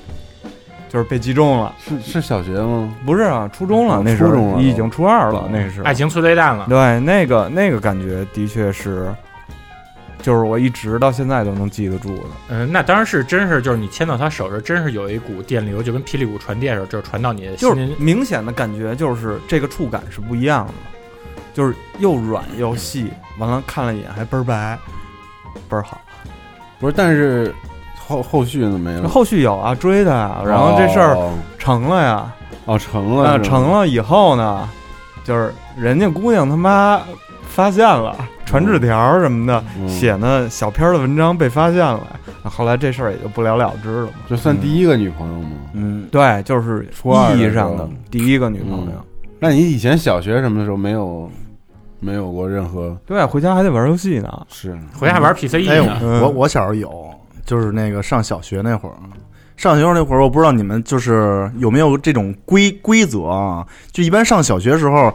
[0.88, 1.74] 就是被击中了。
[1.78, 2.94] 是是小学吗？
[3.04, 5.92] 不是啊，初中了，哦那时初中了候已经初二了哦，那时候爱。
[5.92, 6.66] 情催泪弹了。
[6.68, 9.12] 对，那个那个感觉的确是，
[10.22, 12.24] 就是我一直到现在都能记得住的。
[12.48, 17.87] 嗯，那当然是真是，就是你牵到他手时，真是有一股电流，就跟霹雳鼓传电似的，就是传到你的心就是。
[17.98, 20.72] 明显的感觉，就是这个触感是不一样的，
[21.52, 24.78] 就是又软又细，完了看了一眼还倍儿白，
[25.68, 26.00] 倍儿好。
[26.78, 27.54] 不是，但是
[27.98, 29.08] 后后续呢没了。
[29.08, 32.32] 后续有啊，追的呀，然后这事儿哦成了呀，
[32.64, 34.68] 哦成了，成了以后呢，
[35.24, 37.00] 就是人家姑娘他妈
[37.52, 44.12] 发现了，传纸条什么的，嗯写那小篇儿的文章被发现了，后来这事儿也就不了了之了嘛。
[44.28, 45.50] 这算第一个女朋友吗？
[45.74, 48.92] 嗯，对，就是初二意义上的第一个女朋友。
[48.92, 49.04] 嗯
[49.44, 51.28] 那你以前小学什么的时候没有
[51.98, 54.46] 没有过任何对，回家还得玩游戏呢。
[54.48, 57.10] 是回家玩 PC 哎呦呢，，嗯我我小时候有，
[57.44, 58.94] 就是那个上小学那会儿，
[59.56, 63.66] 上学时候那会儿，我不知道你们就是有没有这种规规则啊？
[63.90, 65.12] 就一般上小学时候，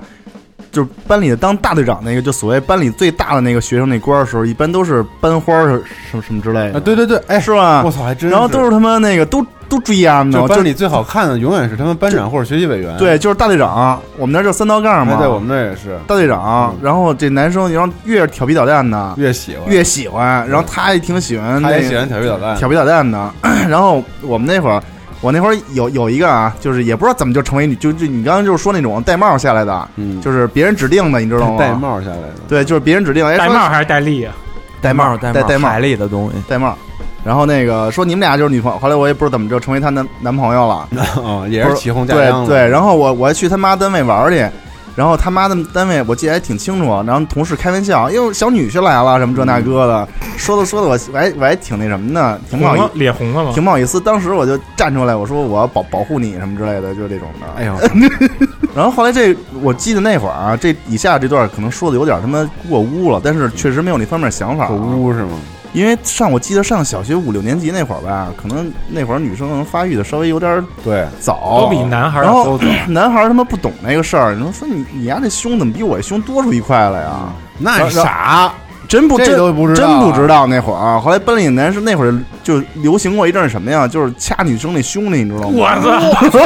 [0.77, 7.81] 就是班里的当大队长那个，就所谓班里最大的那个学生那官儿的时候，一般都是班花儿什么什么之类的，啊，对对对，哎，是吧？
[7.83, 7.89] 我？
[7.89, 15.97] 操，还真然后都是他妈那个都都追呀呢，就就班里最好看的永远是他们班长或者学习委员，，对，就是大队长，我们那儿叫三道杠嘛，那在我们那儿也是。
[16.05, 16.75] 大队长。
[16.79, 19.67] 然后这男生，然后越是调皮捣蛋的，越喜欢。
[19.67, 23.31] 越喜欢，然后他也挺喜欢，他也喜欢调皮捣蛋，调皮捣蛋的。
[23.67, 24.79] 然后我们那会儿，
[25.21, 31.57] 我那会儿有有一个啊，就是也不知道怎么就成为女，就就你刚刚就是说那种戴帽下来的，嗯，就是别人指定的，你知道吗？
[31.57, 34.33] 戴帽下来的，对，就是别人指定，哎，戴帽还是戴笠啊？
[34.79, 36.35] 戴帽戴戴戴帽海里的东西。
[36.47, 36.77] 戴帽。
[37.25, 42.67] 然后那个说你们俩就是女朋友，后来我也不知道怎么就成为她男男朋友了， 哦，也是起哄架对对。
[42.69, 44.47] 然后我我还去他妈单位玩儿去，
[44.97, 50.07] 然后他妈的单位我记得还挺清楚，然后同事开玩笑，哟，小女婿来了，什么这那个的，
[50.37, 53.51] 说的说的我我还我还挺那什么的，挺不好意思，脸红了吗？
[53.53, 53.99] 挺不好意思。
[53.99, 57.45] 当时我就站出来，我说我要保保护你什么之类的，就是这种的。
[57.55, 57.75] 哎呦，
[58.75, 64.67] 然后后来这我记得那会儿啊，这以下这段可能说的有点他妈过污了，但是确实没有那方面想法、啊。
[64.67, 65.37] 可污是吗？
[65.77, 72.65] 因为上我记得上小学五六年级那会儿吧，可能那会儿女生可能发育的稍微有点对，早，都比男孩儿然后都早。
[72.89, 77.31] 男孩儿他妈不懂那个事儿，你说说你你丫这胸怎么比我胸多出一块来呀？
[77.59, 78.51] 那你傻，
[78.87, 80.99] 真不都不知道真不知道那会儿啊。
[80.99, 85.55] 后来班里男生那会儿就流行过一阵儿什么呀，就是掐女生那胸那，你知道吗？
[85.55, 86.39] 我操！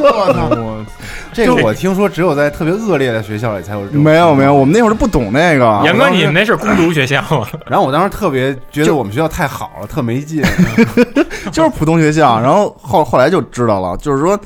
[0.00, 0.76] 我操！
[1.30, 4.02] 我这个我听说只有在特别恶劣的学校里才有这种。
[4.02, 5.80] 没有没有，我们那会儿不懂那个。
[5.84, 7.48] 严哥，你们那是攻读学校啊？
[7.66, 10.42] 然后我当时特别觉得我们学校太好了，特没劲。
[11.52, 14.38] 就是普通学校，然后后后来就知道了，就是说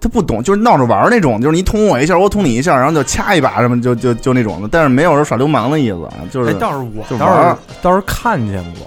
[0.00, 8.86] 他不懂，就是闹着玩那种，就是你捅我一下，我捅你一下，然后就掐一把什么，就就就那种的，但是没有说耍流氓的意思，就是哎，倒是我倒是倒是看见过，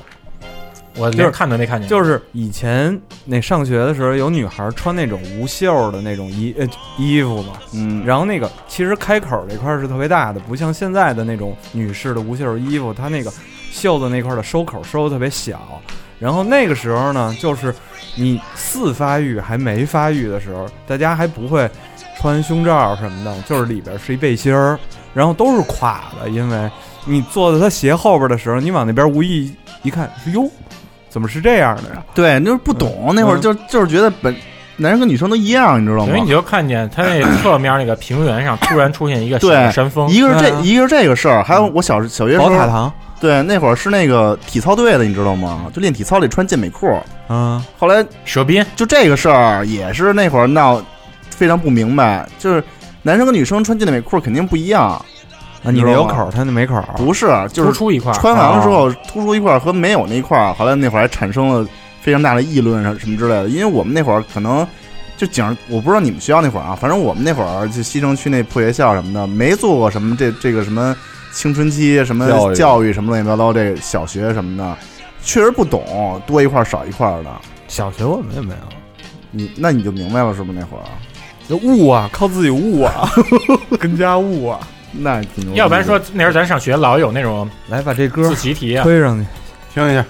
[0.98, 1.90] 我连看都没看见。
[1.90, 13.32] 就是以前那上学的时候，有女孩穿那种无袖的那种衣呃衣服嘛，嗯，然后那个其实开口这块儿是特别大的，不像现在的那种女士的无袖衣服，它那个
[13.72, 15.82] 袖子那块儿的收口收的特别小。
[16.20, 17.74] 然后那个时候呢，就是
[18.16, 21.68] 你四发育还没发育的时候，大家还不会
[22.20, 24.78] 穿胸罩什么的，就是里边是一背心儿，
[25.16, 26.70] 然后都是垮的，因为
[27.06, 29.52] 你坐在他鞋后边的时候，你往那边无意
[29.82, 30.48] 一看，哟，
[31.12, 32.04] 怎么是这样的呀？
[32.16, 34.36] 对，就是不懂，那会儿就就是觉得本
[34.78, 36.22] 男生跟女生都一样，你知道吗所以？
[36.22, 45.68] 你就看见他那 侧面那个平原上突然出现一个小对的山峰，一个是这，嗯一个是这个事儿，还有我小小学时候，宝塔糖，对，那会儿是那个体操队的，你知道吗？
[45.74, 46.98] 就练体操得穿健美裤，
[47.30, 50.82] 嗯，后来蛇鞭，就这个事儿也是那会儿闹
[51.30, 52.64] 非常不明白，就是
[53.04, 55.04] 男生跟女生穿健美裤肯定不一样，
[55.64, 61.68] 啊，你那有口儿，他那没口儿，不是，就是突出一块儿，穿完了之后突出一块儿和没有那一块儿，后来那会儿还产生了
[62.02, 63.50] 非常大的议论什么之类的。
[63.50, 64.66] 因为我们那会儿可能
[65.18, 70.96] 就景，我不知道你们学校那会儿啊，反正我们那会儿就西城区那破学校什么的，没做过什么这这个什么
[71.32, 74.76] 青春期什么教育教育什么乱七八糟，这个小学什么的，
[75.24, 77.30] 确实不懂，多一块儿少一块儿的。
[77.68, 78.60] 小学我们也没有。
[79.30, 80.84] 你那你就明白了是不是那会儿？
[81.48, 83.08] 就悟啊，靠自己悟啊，
[83.80, 84.60] 跟家悟啊。
[84.92, 89.28] 那挺牛要不然说那时候咱上学老有那种来把这歌自习题啊，推上去。
[89.74, 90.06] 听一下。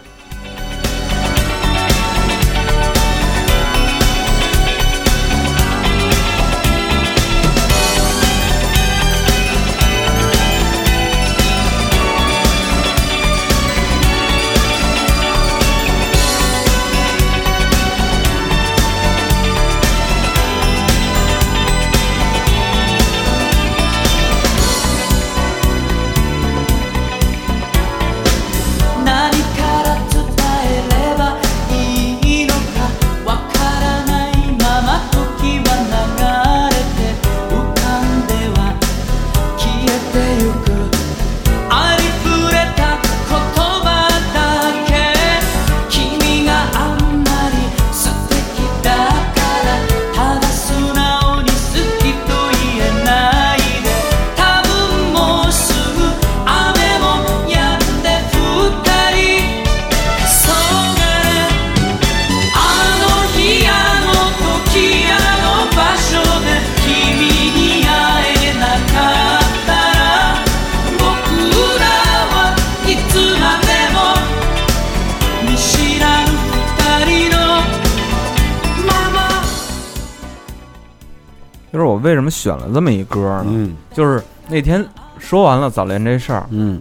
[82.92, 83.46] 么一歌呢？
[83.48, 84.86] 嗯就是那天
[85.18, 86.80] 说完了早恋这事儿，嗯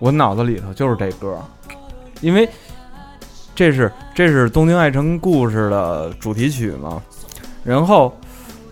[0.00, 1.38] 我脑子里头就是这歌，
[2.20, 2.48] 因为
[3.54, 7.00] 这是这是《东京爱情故事》的主题曲嘛。
[7.62, 8.12] 然后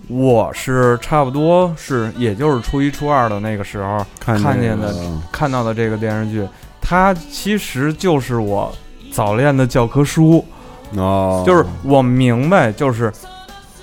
[0.08, 6.44] 我是差不多是，也就是初一初二的那个时候看看见的这个看到的这个电视剧，
[6.80, 8.72] 它其实就是我
[9.12, 10.44] 早恋的教科书。
[10.96, 13.12] 哦，就是我明白，就是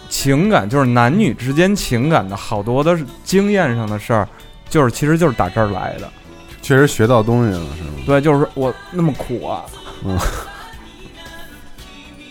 [0.10, 4.28] 情感，就是男女之间情感的好多的经验上的事儿，
[4.70, 6.10] 就是其实就是打这儿来的。
[6.62, 7.90] 确实学到东西了，是吗？
[8.06, 9.64] 对，就是我那么苦啊，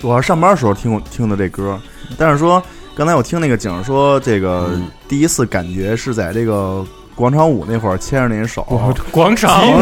[0.03, 1.81] 我是上班的时候听过听的这歌，
[2.19, 2.63] 但是说
[2.95, 6.85] 刚才我听那个景说，这个嗯第一次感觉是在这个
[7.17, 8.63] 广场舞那会儿牵着那人手，
[9.11, 9.81] 广场舞，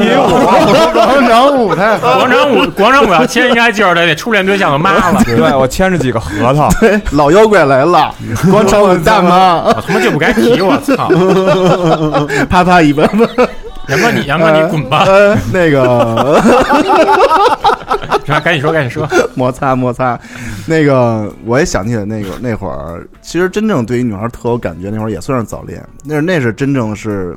[0.95, 5.21] 广场舞太好，广场舞，广场舞要牵，应该就是他那初恋对象的妈了。
[5.27, 6.69] 对，我牵着几个核桃，
[7.11, 8.15] 老妖怪来了，
[8.53, 11.09] 广场舞大妈，我他妈就不该提，我操！
[12.49, 13.03] 啪啪一巴。
[13.89, 15.05] 杨哥你，杨哥你滚吧！
[15.07, 16.41] 呃，那个？
[18.43, 19.07] 赶紧说，赶紧说。
[19.37, 20.19] 摩擦摩擦，
[20.67, 27.37] 那个我也想起来，那个那会儿，其实真正对于女孩特有感觉，那会儿也算是早恋，那那是真正是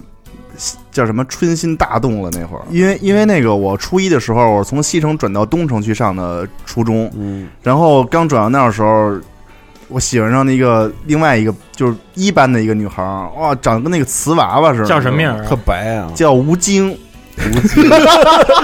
[0.91, 9.17] 叫什么春心大动了那会儿，因为因为那个我初一的时候，我从西城转到东城去上的初中，嗯，然后刚转到那儿的时候。
[9.89, 15.45] 我喜欢上那个另外一个就是一班的一个女孩儿，哇，长得跟那个瓷娃娃似的，叫什么名儿啊？
[15.47, 16.91] 特白啊，叫吴京，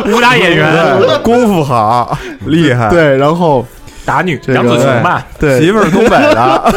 [0.05, 3.65] 武打演员，功夫好， 厉害，对，然后
[4.05, 5.25] 打女这个杨紫琼吧？
[5.39, 6.73] 对媳妇儿东北的，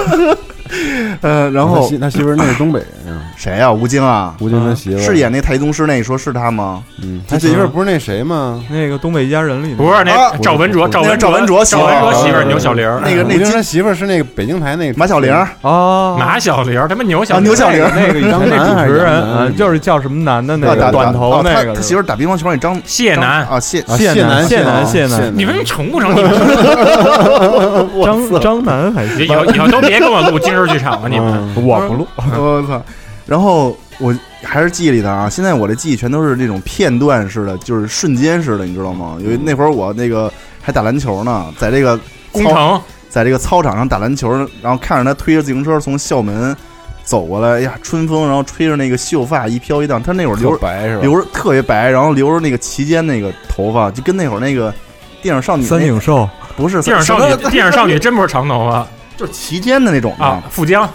[1.22, 3.05] 呃，然他后媳他媳妇儿那是东北人啊，
[3.36, 3.70] 谁呀？
[3.70, 5.00] 吴京啊，吴京他媳妇儿。
[5.00, 6.82] 是演那太极宗师那，你说是他吗？
[7.02, 7.68] 嗯，他媳妇儿。
[7.68, 8.62] 不是那谁吗？
[8.70, 21.74] 那个东北一家人里不是那啊赵文卓，赵文那赵文卓媳妇赵儿文卓媳妇儿牛小玲儿，那个那金吴京他媳妇儿是那个北京台那个马小玲，啊，马小玲儿，他妈牛小啊牛小玲那个那个以前 那主持人就是叫什么男的那个短头那个。
[21.74, 23.46] 他媳妇儿打乒乓球那张谢楠。
[23.46, 25.30] 啊谢啊谢谢楠谢楠谢谢楠。
[25.34, 26.14] 你们成不成？
[26.16, 26.32] 你们。
[28.06, 31.32] 张张楠还以行，后以后都别跟我录今日剧场了，你们。
[31.56, 31.64] 嗯。
[31.66, 32.82] 我不录，我操！
[33.26, 39.18] 然后我还是记忆里的啊，现在我的记忆全都是那种片段式的，就是瞬间式的，你知道吗？
[39.20, 42.02] 因为那会儿我那个还打篮球呢，在这个操
[42.32, 42.80] 工程。
[43.08, 46.54] 在这个操场上打篮球，然后看着他推着自行车从校门
[47.02, 51.02] 走过来，哎呀，春风，然后吹着那个秀发一飘一荡，他那会儿留着白是吧？
[51.02, 54.74] 留着特别白，然后留着那个齐肩那个头发，就跟那会儿那个
[55.22, 58.86] 电影少女三那影兽，不是电影少女， 电影少女真不是长头发。
[59.16, 60.86] 就是齐肩的那种啊，富江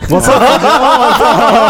[0.10, 0.32] 我操！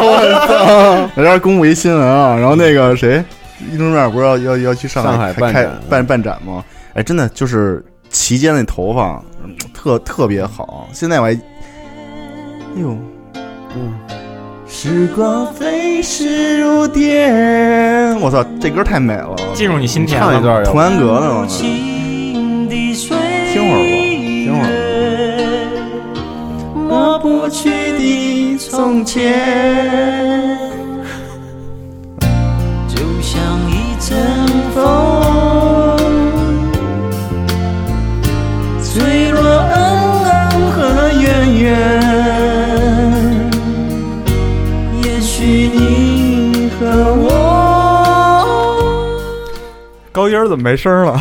[0.03, 1.11] 我操！
[1.17, 3.25] 在这 儿公布一新闻啊，然后那个谁，
[3.73, 6.63] 一中院不是要要要去上上海开开办展办办展吗？
[6.95, 10.89] 哎，真的就是齐肩那头发，嗯特特别好。
[10.93, 11.39] 现在我还，哎
[12.77, 12.97] 呦，
[13.75, 13.95] 嗯，
[14.69, 20.33] 时光飞逝如电，我操，这歌太美了，进入你心田了。
[20.33, 21.47] 唱一段童安格的吗？
[21.49, 22.69] 听
[23.67, 23.89] 会儿吧
[24.45, 24.88] 听会儿。
[27.19, 29.35] 抹不去的从前，
[32.87, 34.17] 就像一阵
[34.73, 35.99] 风，
[38.85, 41.77] 吹落恩恩和怨怨。
[45.03, 47.27] 也许你和我。
[50.13, 51.21] 高音儿怎么没声了？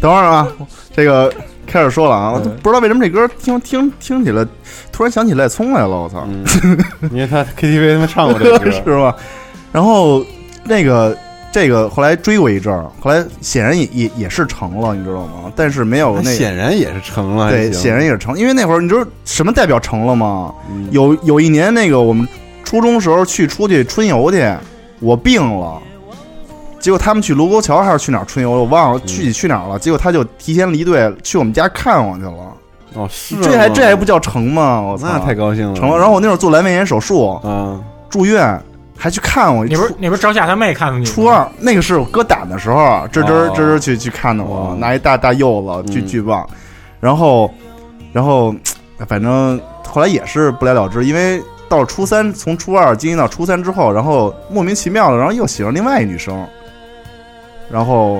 [0.00, 0.46] 等会儿啊，
[0.94, 1.32] 这个
[1.66, 4.46] 开始说了啊，我都不知道为什么这歌听听听起来，
[5.00, 6.44] 突然想起赖聪来了，我操，嗯，
[7.10, 9.16] 因为他 KTV 他妈唱过这个 是，吧？
[9.72, 10.22] 然后
[10.64, 11.16] 那个
[11.50, 15.50] 这个后来追过一阵儿，后来显然也也也是成了，你知道吗？
[15.56, 20.52] 但是没有那显然也是成了，对，显然也是成，因为那会儿你知道什么代表成了吗？
[20.70, 22.28] 嗯有有一年那个我们
[22.62, 24.46] 初中时候去出去春游去，
[24.98, 25.80] 我病了。
[26.78, 29.78] 结果他们去卢沟桥还是去哪儿春游，我忘了具体去哪儿了。
[29.78, 32.32] 结果他就提前离队去我们家看我去了。
[32.94, 34.80] 哦，是这还这还不叫成吗？
[34.80, 35.96] 我操，那太高兴了，成了。
[35.96, 38.60] 然后我那会儿做阑尾炎手术嗯，住院，
[38.98, 39.64] 还去看我。
[39.64, 46.46] 你不是你不是赵夏他妹看的你吗初二那个是我割胆的时候，吱吱哦吱吱去去看的我，哦拿一大大柚子，巨嗯巨棒。
[46.98, 47.50] 然后，
[48.12, 48.54] 然后
[49.06, 56.44] 反正后来也是不了了之，因为到了初三，从初二经历到初三之后，然后莫名其妙的，然后又喜欢另外一女生，
[57.70, 58.18] 然后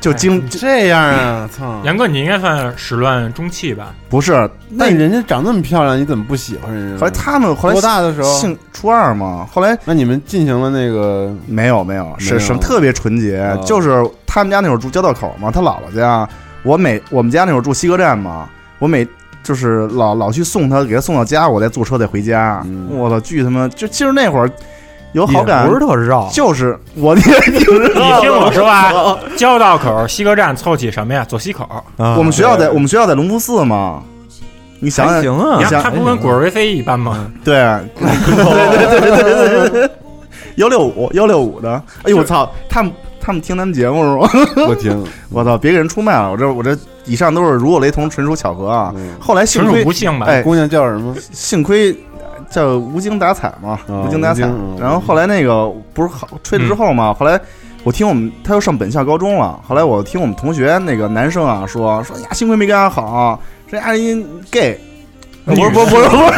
[0.00, 1.80] 就经就这样啊，操！
[1.84, 3.94] 杨哥，你应该算始乱终弃吧？
[4.08, 4.32] 不是
[4.68, 7.00] 那那人家长那么漂亮，你怎么不喜欢人家？
[7.00, 8.32] 后来他们后来多大的时候？
[8.34, 16.28] 性初二嘛，后来那你们进行了那个没有没有，没是什么特别纯洁，哦就是他们家那会儿住交道口嘛，他姥姥家，
[16.62, 19.06] 我每我们家那会儿住西客站嘛，我每
[19.42, 22.60] 就是老老去送他，给他送到家，我再坐车再回家。
[22.64, 24.50] 嗯我操，巨他妈就其实那会儿
[25.16, 31.24] 有好感不是特绕，就是我你你听我说啊，交道口西客站凑齐什么呀？
[31.26, 34.02] 左西口，我们学校在我们学校在龙福寺嘛。
[34.78, 37.32] 你想想，行啊，你想他不跟古尔维飞一般吗？
[37.42, 37.54] 对，
[37.98, 39.90] 对对对对对对，
[40.56, 44.28] 幺六五幺六五的，哎呦我操，他们他们听咱们节目是吗？
[44.68, 45.02] 我听，
[45.32, 48.94] 我操，别给人出卖了，我这我这以上都是如果雷同，纯属巧合啊。
[49.18, 49.90] 后来幸亏不，
[50.26, 51.16] 哎，姑娘叫什么？
[51.32, 51.96] 幸亏
[52.50, 54.44] 叫无精打采嘛，哦无精打采。
[54.44, 57.40] 嗯然后后来那个不是好吹了之后嘛，后来
[57.84, 59.58] 我听我们他又上本校高中了。
[59.66, 64.80] 后来我听我们同学那个男生啊说说呀，幸亏没跟他好，说呀一 gay。
[65.44, 66.30] 不是不是不是不是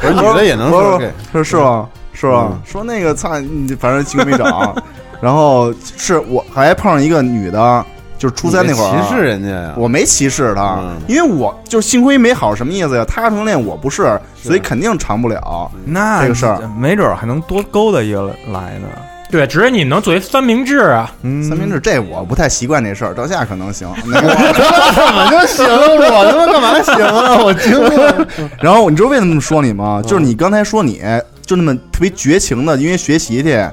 [0.00, 1.88] 不是女的也能不说是是是吗？
[2.14, 2.52] 是吧？
[2.64, 4.74] 说那个操，你反正机会没找，
[5.20, 7.84] 然后是我还碰上一个女的，
[8.20, 9.72] 就是初三那会儿啊歧视人家呀？
[9.78, 13.04] 我没歧视他，嗯因为我就幸亏没好什么意思呀？
[13.08, 15.72] 他同性恋我不是，所以肯定长不了。
[15.86, 18.86] 那这个事儿没准儿还能多勾搭一个来呢。
[19.30, 21.10] 对，只是你能作为三明治啊。
[21.22, 23.88] 嗯，三明治这我不太习惯这事儿，赵夏可能行。
[24.04, 24.28] 那个
[24.92, 25.64] 怎么就行？
[25.66, 27.38] 我他妈干嘛行啊？
[27.42, 28.26] 我惊了。
[28.60, 30.02] 然后你知道为什么这么说你吗？
[30.06, 31.00] 就是你刚才说你
[31.46, 33.64] 就那么特别绝情的，因为学习去，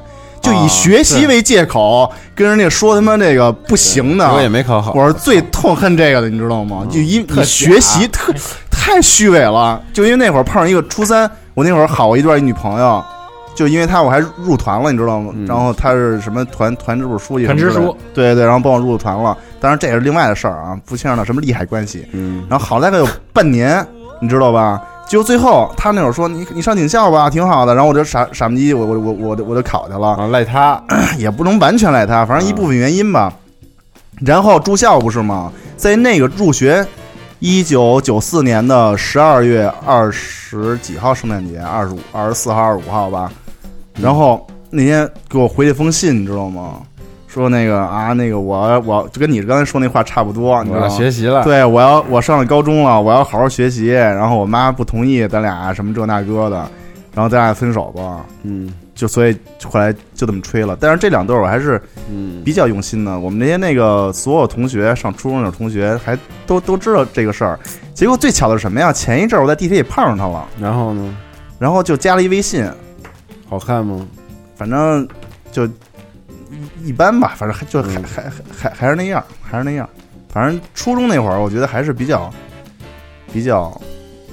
[0.41, 4.33] 就以学习为借口跟人家说他妈这个不行的。
[4.33, 6.85] 我也没考好，我是最痛恨这个的，你知道吗？
[6.89, 8.33] 就因你学习特
[8.71, 13.03] 太虚伪了，就因为那会儿碰上一个初三，我那会儿好过一段一女朋友，
[13.53, 15.31] 就因为她我还入团了，你知道吗？
[15.35, 19.37] 嗯然后她是什么团团支部书记团支书对对，然后帮我入了团了。
[19.59, 22.07] 当然这也是另外的事儿啊，不牵扯到什么利害关系。
[22.13, 23.85] 嗯，然后好大概有半年，
[24.21, 24.81] 你知道吧？
[25.07, 27.73] 结果最后他那会儿说你你上警校吧，挺好的。
[27.73, 30.09] 然后我就傻傻不唧，我我我我就我就考去了。
[30.09, 30.81] 啊，赖他，
[31.17, 33.33] 也不能完全赖他，反正一部分原因吧。
[34.19, 35.51] 然后住校不是吗？
[35.77, 36.85] 在那个入学，
[37.39, 43.31] 一九九四年的十二月二十几号圣诞节，二十五、二十四号、二十五号吧。
[43.93, 46.81] 然后那天给我回了一封信，你知道吗？
[47.37, 50.97] 说那个啊，那个我我就跟你刚才说那话差不多，你知我要道吗？
[50.97, 53.87] 学习了，对，我要我上了高中了，我要好好学习。
[53.87, 56.55] 然后我妈不同意咱俩什么这那个的，
[57.13, 58.25] 然后咱俩分手吧。
[58.43, 60.75] 嗯就所以后来就这么吹了。
[60.79, 61.79] 但是这两对儿我还是
[62.09, 63.19] 嗯，比较用心的。
[63.19, 66.17] 我们那些那个所有同学上初中的同学还
[66.47, 67.59] 都都知道这个事儿。
[67.93, 68.91] 结果最巧的是什么呀？
[68.91, 71.15] 前一阵儿我在地铁里碰上他了，然后呢？
[71.59, 72.67] 然后就加了一微信，
[73.47, 74.03] 好看吗？
[74.55, 75.07] 反正
[75.51, 75.69] 就
[76.83, 79.87] 一一般吧，反正还就还嗯还还还还是那样，还是那样。
[80.29, 82.31] 反正初中那会儿，我觉得还是比较
[83.33, 83.79] 比较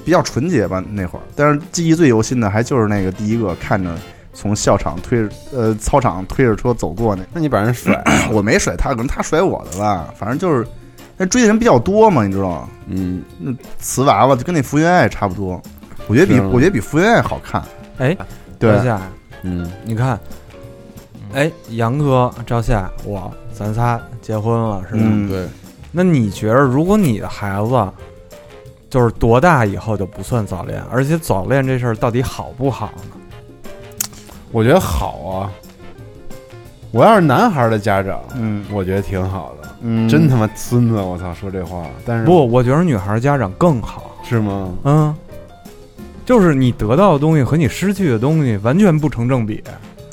[0.03, 1.21] 比较纯洁吧那会儿。
[1.35, 3.95] 但是记忆最犹新的还就是那个第一个看着
[4.33, 7.23] 从校场推着呃操场推着车走过那。
[7.33, 10.13] 那你把人甩， 我没甩他，可能他甩我的吧。
[10.17, 10.67] 反正就是
[11.17, 12.69] 那追的人比较多嘛，你知道吗？
[12.87, 15.59] 嗯，那瓷娃娃就跟那福原爱差不多，
[16.07, 17.63] 我觉得比我觉得比福原爱好看。
[17.97, 18.15] 哎，
[18.59, 18.77] 对
[19.41, 20.19] 嗯，你看，
[21.35, 25.01] 哎，杨哥、赵夏，我咱仨结婚了，是吧？
[25.03, 25.45] 嗯，对，
[25.91, 27.87] 那你觉得，如果你的孩子
[28.89, 33.69] 就是多大以后就不算早恋，而且早恋这事儿到底好不好呢？
[34.53, 35.51] 我觉得好啊。
[36.91, 44.15] 我要是男孩的家长，嗯我觉得挺好的，嗯，真他妈孙子，我操，说这话，但是不，我觉得女孩家长更好。
[44.23, 44.71] 是吗？
[44.85, 45.13] 嗯，
[46.25, 49.61] 就是你得到的东西和你失去的东西完全不成正比。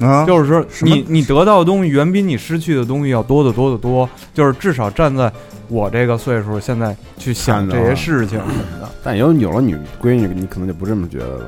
[0.03, 4.09] 啊，就是说，你你得到的东西远比你失去的东西要多得多得多。
[4.35, 5.33] 就是至少站在
[5.69, 8.89] 我这个岁数，现在去想这些事情什么的。
[9.03, 11.45] 但有有了女闺女，你可能就不这么觉得了。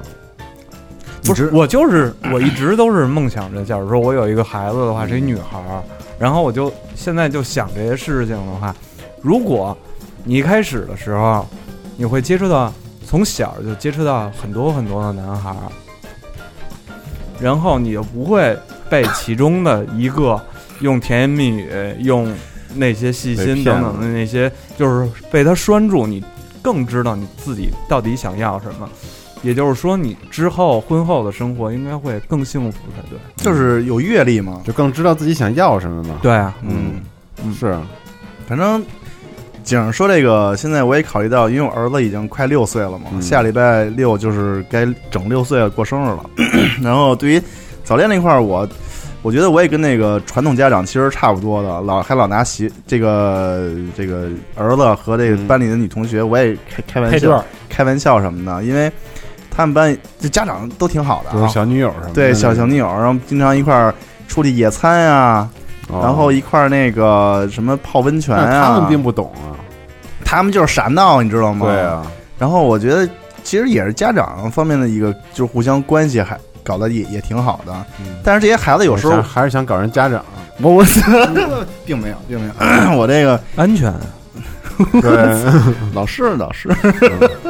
[1.25, 5.83] 不是，我就是我一直都是梦想着，假如说我有一个孩子的话，是一女孩儿，
[6.19, 8.75] 然后我就现在就想这些事情的话，
[9.23, 9.77] 如果
[10.23, 11.47] 你一开始的时候，
[11.97, 12.71] 你会接触到
[13.07, 15.73] 从小就接触到很多很多的男孩儿，
[17.41, 18.57] 然后你就不会
[18.89, 20.41] 被其中的一个
[20.81, 21.69] 用甜言蜜语、
[22.01, 22.33] 用
[22.75, 26.25] 那些细心等等的那些，就是被他拴住，你
[26.63, 28.89] 更知道你自己到底想要什么。
[29.43, 33.19] 也就是说，你之后婚后的生活应该会更幸福才对。
[33.37, 34.63] 就是有阅历嘛。
[34.65, 36.19] 就更知道自己想要什么嘛。
[36.23, 37.03] 对啊，嗯，
[37.53, 37.87] 是啊，
[38.47, 38.83] 反正
[39.65, 46.25] 景儿说这个，现在我也考虑到，因为我儿子已经快六岁了嘛，嗯下礼拜六就是该整六岁过生日了。
[46.83, 47.43] 然后对于
[47.83, 48.69] 早恋那块儿，我
[49.23, 58.93] 我觉得我也跟那个传统家长其实差不多的，老还老拿媳这个这个儿子和这个嗯班里的女同学，我也开开玩笑配对儿，开玩笑什么的，因为
[59.51, 62.13] 他们班这家长都挺好的啊，就是小女友什么的。
[62.13, 63.95] 对小小女友，然后经常一块儿
[64.29, 65.49] 出去野餐呀、
[65.89, 69.53] 哦然后一块儿那个什么泡温泉啊，他们并不懂啊。
[70.35, 71.67] 他们就是傻闹，你知道吗？
[71.67, 71.81] 对。
[71.81, 72.07] 啊，
[72.39, 73.09] 然后我觉得
[73.43, 77.73] 其实也是家长方面的一个，就是互相关系还搞得也也挺好的。
[78.01, 80.25] 嗯但是这些孩子有时候还是想搞人家长。
[80.63, 80.85] 我我
[81.85, 83.93] 并没有并没有， 我这个安全。
[85.03, 85.11] 对，
[85.93, 86.69] 老 师老师，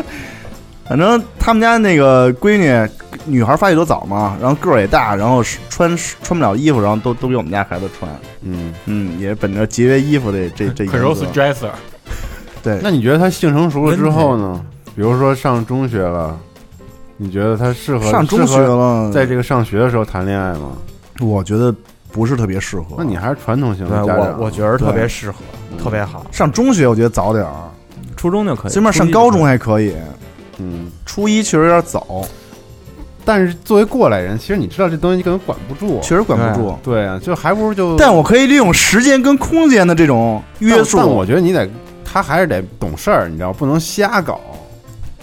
[0.88, 2.90] 反正他们家那个闺女
[3.26, 8.10] 女孩发育都早嘛，然后个儿也大，然后穿穿不了衣服，然后都都给我们家孩子穿。
[8.42, 11.26] 嗯，嗯，也本着节约衣服的这这 原 Cross 则。
[11.26, 11.70] dresser，
[12.64, 14.60] 对，那你觉得他性成熟了之后呢？
[14.96, 16.36] 比如说上中学了，
[17.16, 20.72] 你觉得他适合上中学了，在这个上学的时候谈恋爱吗？
[21.20, 21.72] 我觉得
[22.10, 22.96] 不是特别适合。
[22.96, 25.36] 那你还是传统型的家长我，我觉得特别适合，
[25.70, 26.26] 嗯特别好。
[26.32, 27.52] 上中学，我觉得早点儿。
[28.16, 29.92] 初中就可以，最起码上高中还可以，
[30.58, 32.22] 嗯，初一确实有点早，
[33.24, 36.78] 但是作为过来人，其实你知道这东西你根本管不住，确实管不住。
[36.82, 37.96] 对啊，就还不如就。
[37.96, 40.96] 但我可以利用时间跟空间的这种约束。
[40.96, 41.68] 但我觉得你得，
[42.14, 44.40] 他还是得懂事儿，你知道，不能瞎搞，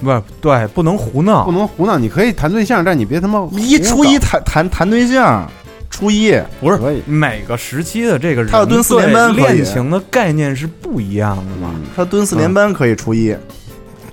[0.02, 1.98] 不是对，不能胡闹，不能胡闹。
[1.98, 5.50] 你可以谈对象，但你别他妈一初一谈谈谈对象，
[5.90, 7.02] 初一不是可以。
[7.06, 11.74] 每个时期的这个人他要蹲四年班恋情的概念是不一样的嘛。
[11.96, 13.34] 他蹲四年班可以初一，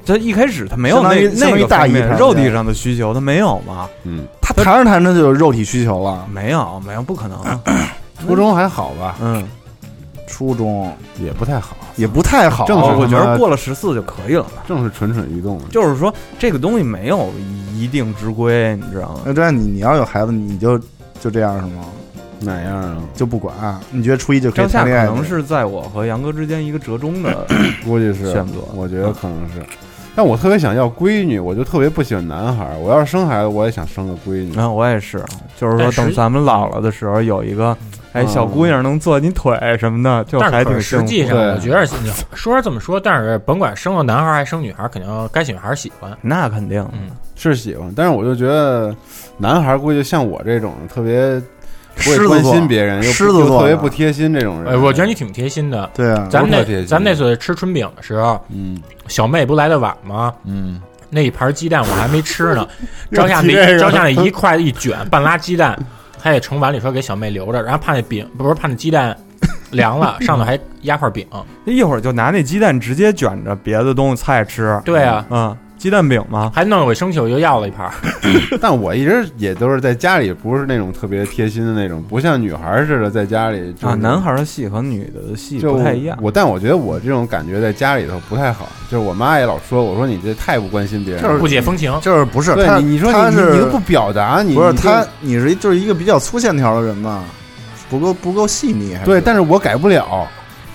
[0.07, 3.89] 他一开始他没有那那个大一谈恋爱肉体上的需求，他没有嘛？
[4.05, 6.25] 嗯，他谈着谈着就有肉体需求了。
[6.33, 7.41] 没有，没有，不可能。
[8.25, 9.43] 初中还好吧，嗯，
[10.29, 14.63] 初中也不太好，也不太好，正是我觉得过了十四就可以了嘛。
[14.69, 15.61] 正是蠢蠢欲动。
[15.71, 17.31] 就是说，这个东西没有
[17.75, 19.21] 一定之规，你知道吗？
[19.25, 20.79] 那这样你你要有孩子，你就
[21.21, 21.85] 就这样是吗？
[22.41, 22.97] 哪样啊？
[23.15, 23.53] 就不管？
[23.91, 25.07] 你觉得初一就可以谈恋爱？
[25.07, 27.47] 能是在我和杨哥之间一个折中的
[27.85, 28.59] 估计是选择。
[28.77, 29.55] 我觉得可能是。
[30.15, 32.77] 但我特别想要闺女，我就特别不喜欢男孩儿。
[32.79, 34.53] 我要是生孩子，我也想生个闺女。
[34.53, 35.25] 然后我也是，
[35.57, 37.77] 就是说等咱们老了的时候，有一个
[38.13, 38.29] 哎嗯。
[38.29, 46.17] 小姑娘能坐你腿什么的，就但是还挺实际上，我觉得你说是这么说，但是甭管生了男孩还是生女孩，肯定该喜欢还是喜欢。
[46.21, 48.95] 那肯定，嗯，是喜欢，但是我就觉得
[49.37, 51.41] 男孩儿估计像我这种特别
[51.97, 54.73] 不会关狮子心别人，又狮子座特别不贴心这种人。
[54.73, 55.91] 哎，我觉得你挺贴心的。
[55.95, 58.81] 对啊，咱们那咱们那次吃春饼的时候，嗯。
[59.09, 60.35] 小妹不来的晚吗？
[60.45, 62.69] 嗯，那一盘鸡蛋我还没吃呢，
[63.09, 65.75] 又张夏那张夏那一筷子一卷半拉鸡蛋，
[66.21, 69.17] 还得盛碗里说给小妹留着，然后怕那饼不是怕那鸡蛋
[69.71, 71.27] 凉了， 上头还压块饼。
[71.65, 74.81] 一会儿就拿那鸡蛋直接卷着别的东西菜吃。
[74.85, 76.51] 对啊，嗯，鸡蛋饼吗？
[76.55, 77.89] 还弄得我生气，我就要了一盘。
[78.61, 83.73] 但我一直也都是在家里，不是那种特别贴心的那种，不像女孩儿似的在家里。
[83.75, 86.19] 就是、啊，男孩的戏和女的戏就不太一样。
[86.21, 97.25] 我但我觉得我这种感觉在家里头不太好，就是我妈也老说我说你这太不关心别人，就是不解风情，就是不是对你你说你你你都不表达，你不是他，你是一就是一个比较粗线条的人嘛，
[97.89, 100.27] 不够不够细腻，还对，但是我改不了，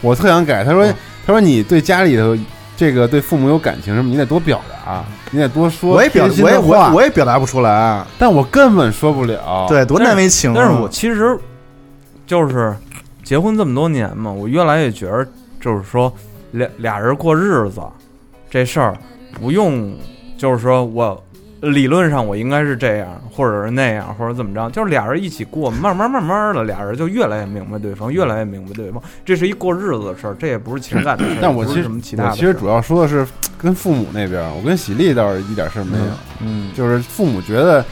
[0.02, 0.64] 我特想改。
[0.64, 0.96] 他说、嗯
[1.26, 2.38] 他说你对家里头
[2.84, 9.66] 这个对父母有感情什么，你得多表达，你得多说我也表我也我我也表达不出来，但我根本说不了。
[9.70, 10.54] 对，多难为情啊。
[10.58, 11.40] 但是我其实
[12.28, 12.76] 就是
[13.24, 15.26] 结婚这么多年嘛，我越来越觉得，
[15.62, 16.14] 就是说
[16.52, 17.80] 俩俩人过日子
[18.50, 18.98] 这事儿
[19.40, 19.96] 不用，
[20.38, 21.23] 就是说我
[21.72, 29.02] 理论上我应该是这样，或者是那样，或者怎么着，就是俩人一起过，慢慢慢慢的，俩人就越来越明白对方，越来越明白对方。
[29.26, 32.32] 这是一过日子的事儿，这也不是情感的事儿， 但我其实什么其他我。
[32.32, 33.26] 其实主要说的是
[33.58, 36.06] 跟父母那边，我跟喜力倒是一点事儿没有，
[36.42, 37.84] 嗯，就是父母觉得。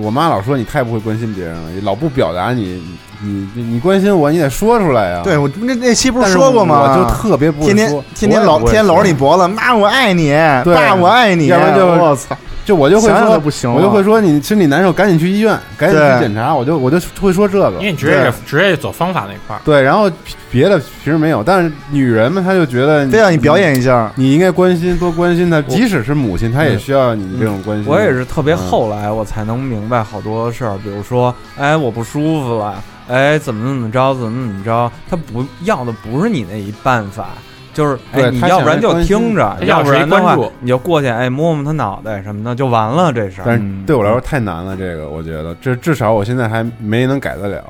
[0.00, 2.80] 我妈老说你太不会关心别人了，老不表达你
[3.20, 5.22] 你你你关心我，你得说出来呀。
[5.24, 6.82] 对我那那期不是是说过吗？
[6.82, 10.30] 我就特别不会天天说天天我也不会搂天搂着你脖子，妈我爱你，
[10.64, 17.86] 爸我爱你，要不然就我操，就我就会说不行我就会说你身体难受，赶紧去医院，赶紧去检查，我就我就会说这个因。
[17.86, 19.60] 为你直接对直接走方法那块儿。
[19.64, 20.10] 对，然后
[20.50, 24.12] 别的平时没有，但是女人们她就觉得非让你表演一下。
[24.14, 27.86] 你应该关心多关心她，即使是母亲，她也需要你这种关心。
[27.86, 37.30] 我也是特别嗯后来我才能明白好多事儿，比如说，哎，我不舒服了，哎，怎么怎么着，怎么怎么着，她不要的不是你那一办法，
[37.74, 43.44] 就是哎，你要不然就听着，要要不然的话你就过去，哎，摸摸他脑袋什么的就完了，这事儿。
[43.46, 47.64] 但是对我来说太难了，这个我觉得，这至少我现在还没能改得了。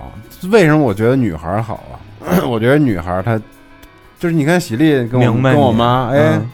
[0.51, 1.95] 为什么我觉得女孩儿好啊？
[2.49, 3.41] 我觉得女孩儿她
[4.19, 6.49] 就是你看喜力跟我跟我妈，哎，嗯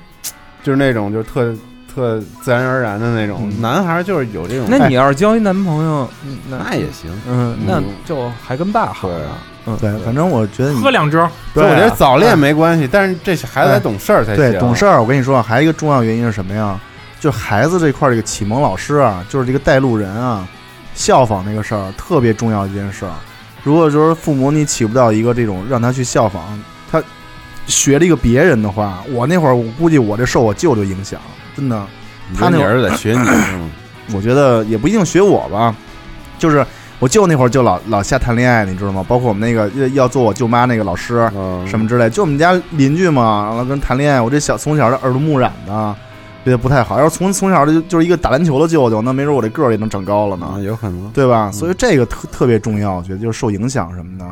[0.63, 1.55] 就是那种就是特
[1.95, 3.41] 特自然而然的那种。
[3.43, 7.11] 嗯男孩儿就是有这种，那你要是交一男朋友，嗯那那也行。
[7.27, 9.29] 嗯，那嗯就还跟爸好对呢。
[9.69, 14.51] 嗯，对，反正我觉得你喝两盅，所以我觉得早恋没关系，但是这孩子得懂事儿才行。
[14.51, 15.01] 对懂事儿。
[15.01, 16.81] 我跟你说，还有一个重要原因是什么呀？
[17.21, 20.47] 就孩子这块儿这个启蒙老师啊，就是这个带路人啊，
[20.95, 23.13] 效仿那个事儿特别重要一件事儿。
[23.65, 26.43] 如果说父母你起不到一个这种让他去效仿，
[26.91, 27.03] 他
[27.67, 31.21] 学了一个别人的话，我那会儿我估计我这受我舅舅影响，
[31.57, 31.85] 真的。
[32.39, 33.71] 他那会儿子在学你，嗯
[34.15, 35.75] 我觉得也不一定学我吧，
[36.39, 36.65] 就是
[37.01, 39.05] 我舅那会儿就老老瞎谈恋爱，你知道吗？
[39.07, 45.95] 包括我们那个要要做我舅妈那个老师，嗯什么之类，就我们家邻居嘛，然后跟谈恋爱，我这小从小的耳濡目染的，
[46.45, 46.99] 觉得不太好。
[46.99, 51.09] 要是从从小就就是一个打篮球的舅舅，那没准我这个儿也能长高了啊，呢，有可能。
[51.11, 51.53] 对吧？
[51.53, 54.25] 所以这个特特别重要，我觉得就是受影响什么的。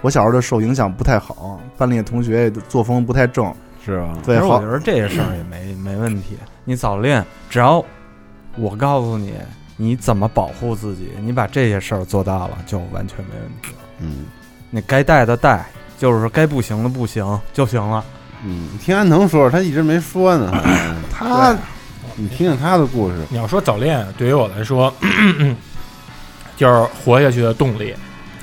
[0.00, 3.52] 我小时候就受影响不太好，班里的同学也作风不太正，
[3.84, 4.08] 是吧？
[4.24, 6.36] 其实我觉得这些事儿也没没问题。
[6.64, 7.84] 你早恋，只要
[8.56, 9.34] 我告诉你
[9.76, 13.78] 你怎么保护自己，你把这些事儿做到了，就完全没问题了。
[14.00, 14.26] 嗯，
[14.70, 15.66] 你该带的带，
[15.98, 18.04] 就是说该不行的不行就行了。
[18.44, 20.52] 嗯，你听安藤说说，他一直没说呢。
[21.12, 21.56] 他
[22.16, 23.24] 你听听他的故事。
[23.30, 24.92] 你要说早恋，对于我来说，
[26.56, 27.94] 就是活下去的动力。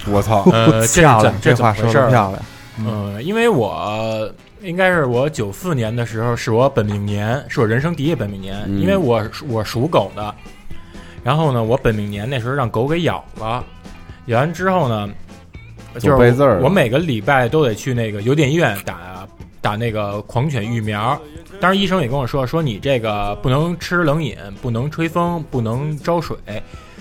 [0.07, 1.86] 我操，呃，这 漂亮，这这话说？
[1.86, 2.39] 的漂亮。
[2.80, 10.34] 嗯，因为我应该是我九四年的时候是我本命年，是我人生第一个本命年，嗯因为我我属狗的。
[11.24, 13.63] 然后呢，我本命年那时候让狗给咬了，
[14.28, 15.09] 咬完之后呢，
[15.95, 19.28] 就是背字儿我每个礼拜都得去那个邮电医院打
[19.61, 21.20] 打那个狂犬疫苗。
[21.59, 26.38] 当时医生也跟我说，说你这个不能吃冷饮，不能吹风，不能招水。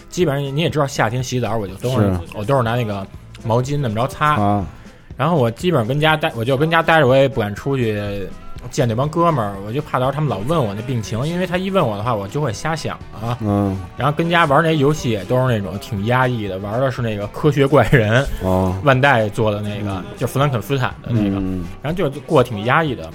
[0.09, 3.07] 基本上你也知道，夏天洗澡我就都是是我都是拿那个
[3.45, 4.35] 毛巾那么着擦。
[4.35, 4.67] 啊，
[5.17, 8.27] 然后我基本上跟家待，我就跟家待着，我也不敢出去
[8.71, 13.37] 见那帮哥们儿，我就怕到时候他们老问我那病情，因为他一问我的话，我就会瞎想啊。
[13.41, 23.11] 嗯，然后跟家玩那游戏也都是那种挺压抑的，玩的是那个科学怪人，哦， 万代做的那个，就弗兰肯斯坦的那个，嗯，然后就过挺压抑的。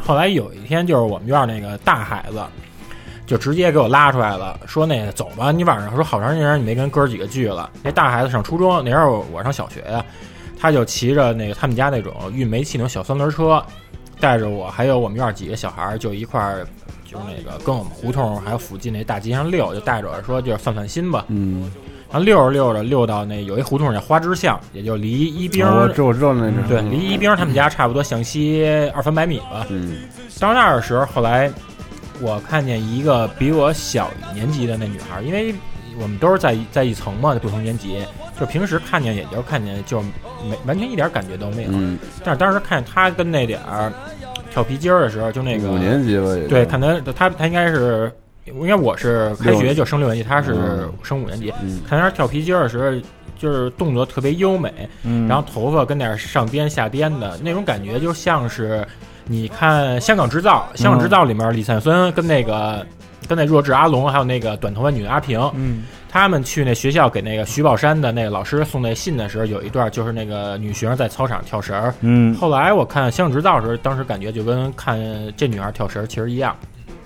[0.00, 2.40] 后来有一天，就是我们院儿那个大孩子，
[3.26, 7.68] 就直接给我拉出来了，说那个走吧，你晚上说好长时间你没跟哥儿几个聚了。
[7.82, 10.02] 那大孩子上初中，那时候我上小学呀，
[10.58, 13.62] 他就骑着那个他们家那种运煤气那种小三轮车，
[14.20, 16.66] 带着我还有我们院儿几个小孩儿，就一块儿
[17.04, 21.24] 就是那个跟我们胡同还有附近那大街上溜，就带着我说就是散散心吧。
[21.28, 21.70] 嗯，
[22.10, 29.66] 然后溜着溜着溜到那有一胡同叫花枝巷，也就离一兵哦我知我知道那是，对，离一兵他们家差不多向西二三百米吧。
[29.70, 29.96] 嗯，
[30.38, 31.50] 到那儿的时候，后来
[32.20, 35.54] 我看见一个比我小一年级的那女孩，因为
[36.00, 38.04] 我们都是在一在一层嘛，不同年级，
[38.38, 41.70] 就平时看见也就看见，就没完全一点感觉都没有。
[41.72, 43.92] 嗯，但是当时看见他跟那点儿
[44.50, 48.10] 跳皮筋儿的时候，就那个五年级了，也就对，看他他他应该是，
[48.46, 51.52] 应该我是开学就升六年级，他是嗯升五年级。
[51.62, 52.90] 嗯，看他跳皮筋儿的时候，
[53.38, 58.86] 就是动作特别优美，嗯然后头发跟那儿上颠下颠的那种感觉，就像是
[59.26, 62.84] 你看《香港制造》，《香港制造》里面李灿森跟那个
[63.28, 71.94] 跟那弱智阿龙，还有那个短头发女的阿平，嗯，他们去那学校给那个徐宝山的那个老师送那信的时候，有一段就是那个女学生在操场跳绳儿。
[72.00, 74.98] 嗯，后来我看《香港制造》的时候，当时感觉就跟看
[75.36, 76.56] 这女孩跳绳其实一样，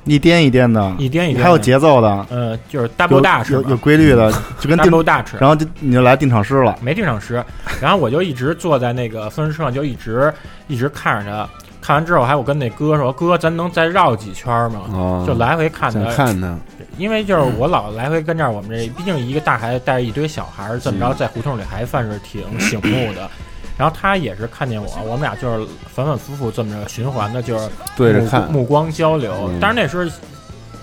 [0.04, 6.76] 一颠一颠的，一颠一颠，还有节奏的，呃，就是有 double dash 有规律的， 就跟定，double dash，然后就你就来定场诗了。
[6.80, 7.44] 没定场诗，
[7.80, 10.32] 然后我就一直坐在那个分车上，就一直
[10.68, 11.48] 一直看着他。
[11.82, 16.56] 看完之后，还我跟那哥说：“哥，咱能再绕几圈吗？”哦，就来回看想他，看他，
[16.96, 23.28] 因为就是我老来回跟这儿，我们这毕竟一个大孩子带着一堆小孩儿，这么着在胡同里还算是挺 醒目的。
[23.76, 29.34] 然后他也是看见我，我们俩就是反反复复这么着循环的，就是对着看，目光交流。
[29.48, 29.58] 嗯。
[29.60, 30.08] 但是那时候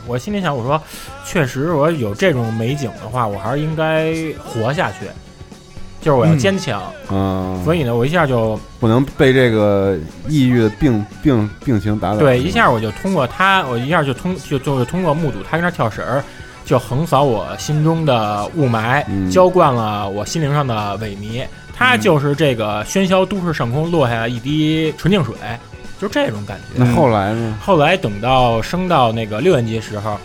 [0.05, 0.81] 我心里想，我说
[1.23, 5.05] 确实我有这种美景的话，我还是应该活下去，
[6.01, 6.81] 就是我要坚强。
[7.09, 9.97] 嗯，所以呢，我一下就不能被这个
[10.27, 12.17] 抑郁的病病病情打倒。
[12.17, 16.23] 对一下我就通过他，我一下就通就就通过目睹他跟那跳绳儿，
[16.65, 21.43] 就横扫我心中的雾霾，嗯浇灌了我心灵上的萎靡。
[21.75, 25.33] 他就是这个喧嚣都市上空落下一滴纯净水，
[25.97, 26.73] 就这种感觉。
[26.75, 27.57] 那后来呢？
[27.61, 30.17] 后来等到升到那个六年级的时候，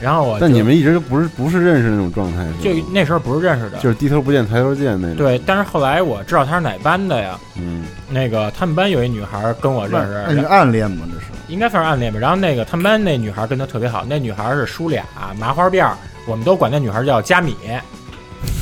[0.00, 5.38] 然后我就但你们一直都不是不是认识那种状态，就那时候不是认识的，就是低头不见抬头见那种。，对。
[5.44, 7.38] 但是后来我知道他是哪班的呀？
[7.56, 11.06] 嗯，那个他们班有一女孩跟我认识，那是暗恋吗？
[11.12, 12.18] 这是应该算是暗恋吧。
[12.18, 15.04] 然后那个他们班那女孩跟他特别好，那女孩是梳俩
[15.38, 15.96] 麻花辫儿，
[16.26, 17.54] 我们都管那女孩叫佳米，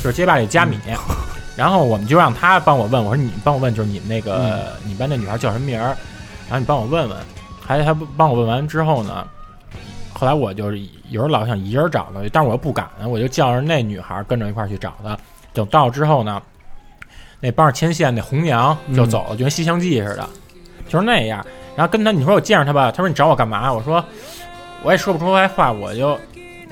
[0.03, 0.77] 就是街霸里佳米。
[1.55, 5.95] 然后我们就让他帮我问，我说你帮我问，就是你们那个、你班那女孩叫什么名儿？
[6.47, 7.17] 然后你帮我问问，
[7.59, 9.27] 还还帮我问完之后呢，
[10.19, 10.77] 后来我就是
[11.09, 15.17] 有时候老想一人找她，但是我又不敢，我就叫着那女孩跟着一块儿去找她。
[15.53, 16.41] 等到之后呢，
[17.39, 20.29] 那帮着牵线那红娘就走了，就跟《西厢记》似的，
[20.89, 21.45] 就是那样。
[21.77, 23.71] 然后跟他你说我见着他吧，他说你找我干嘛？
[23.71, 24.03] 我说
[24.83, 26.19] 我也说不出来话，我就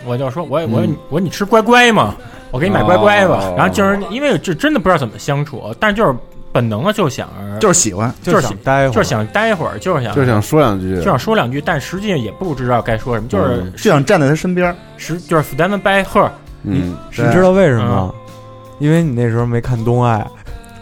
[0.05, 2.15] 我就说我我嗯我说你吃乖乖吗？
[2.51, 3.39] 我给你买乖乖吧。
[3.41, 6.13] 哦然后就是因为这真的不知道怎么相处，但就是
[6.57, 7.29] 本能的就想
[7.59, 13.71] 就是喜欢，就是想待会儿，就是想待会儿，就是想就是想说两句，就想说两句，但实际上也不知道该说什么，就是嗯。
[13.73, 14.75] 就想站在他身边。
[14.97, 16.27] 实就是 stand by her。
[16.63, 18.11] 嗯，你知道为什么吗？
[18.79, 20.25] 因为你那时候没看东爱，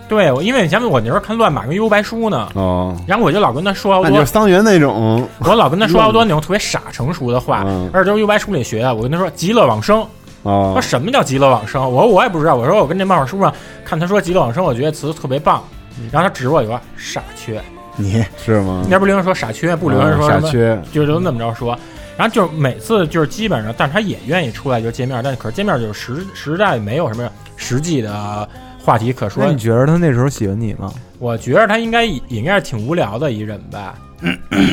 [0.08, 7.90] 对，我因为你想想我那时候看乱马跟幽白书呢，哦，然后我就老跟他说好多那就是，桑园那种，我老跟他说好多那种特别傻成熟的话，嗯。
[7.94, 8.96] 而且都是幽白书里学的。
[8.96, 10.06] 我跟他说极乐往生，
[10.46, 11.84] 哦说，什么叫极乐往生？
[11.84, 12.56] 我说我也不知道。
[12.56, 15.64] 我说我跟这漫画书上看他说极乐往生，我觉得词特别棒。
[16.12, 17.62] 然后他指我一个傻缺，
[17.96, 18.86] 你是吗？
[18.90, 21.78] 那不流行说傻缺，不流行说什么，啊傻缺，就就那么着说。
[22.18, 28.48] 然后就是每次就是基本上，但是他也愿意出来就见面，但是可是见面就是实实在没有什么实际的
[28.84, 29.52] 话题可说那。
[29.52, 30.94] 你觉得他那时候喜欢你吗？
[31.18, 33.96] 我觉得他应该也应该是挺无聊的一人吧。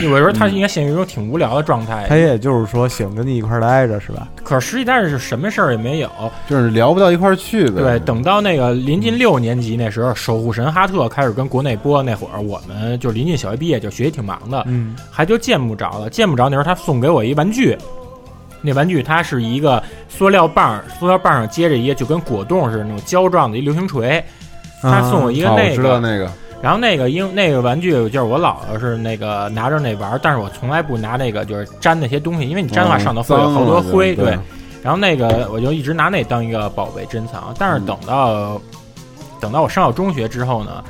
[0.03, 4.28] 有时候他应该陷入一种挺无聊的状态，他也就是说想跟你一块儿待着，是吧？
[4.45, 6.11] 可实际但是什么事儿也没有。
[6.49, 7.82] 就是聊不到一块儿去呗。
[7.82, 16.09] 对，等到那个临近六年级那时候，守护神哈特开始跟国内播那会儿，我们就临近小学毕业，就学习挺忙的，嗯，还就见不着了。
[16.09, 17.76] 见不着那时候他送给我一玩具，
[18.61, 24.22] 那玩具它是一个塑料棒，塑料棒上接着一个就跟果冻似的那种胶状的一流星锤。
[24.80, 26.30] 他送我一个啊，我那个，知道那个，
[26.63, 34.39] 然后那个因那个玩具就是我姥姥是那个拿着那玩儿，但是我从来不拿那个就是粘那些东西，因为你粘的话嗯上头会有好多了灰，对对。
[34.83, 38.61] 然后那个我就一直拿那当一个宝贝珍藏，但是等到、
[39.41, 40.83] 等到我上了中学之后呢，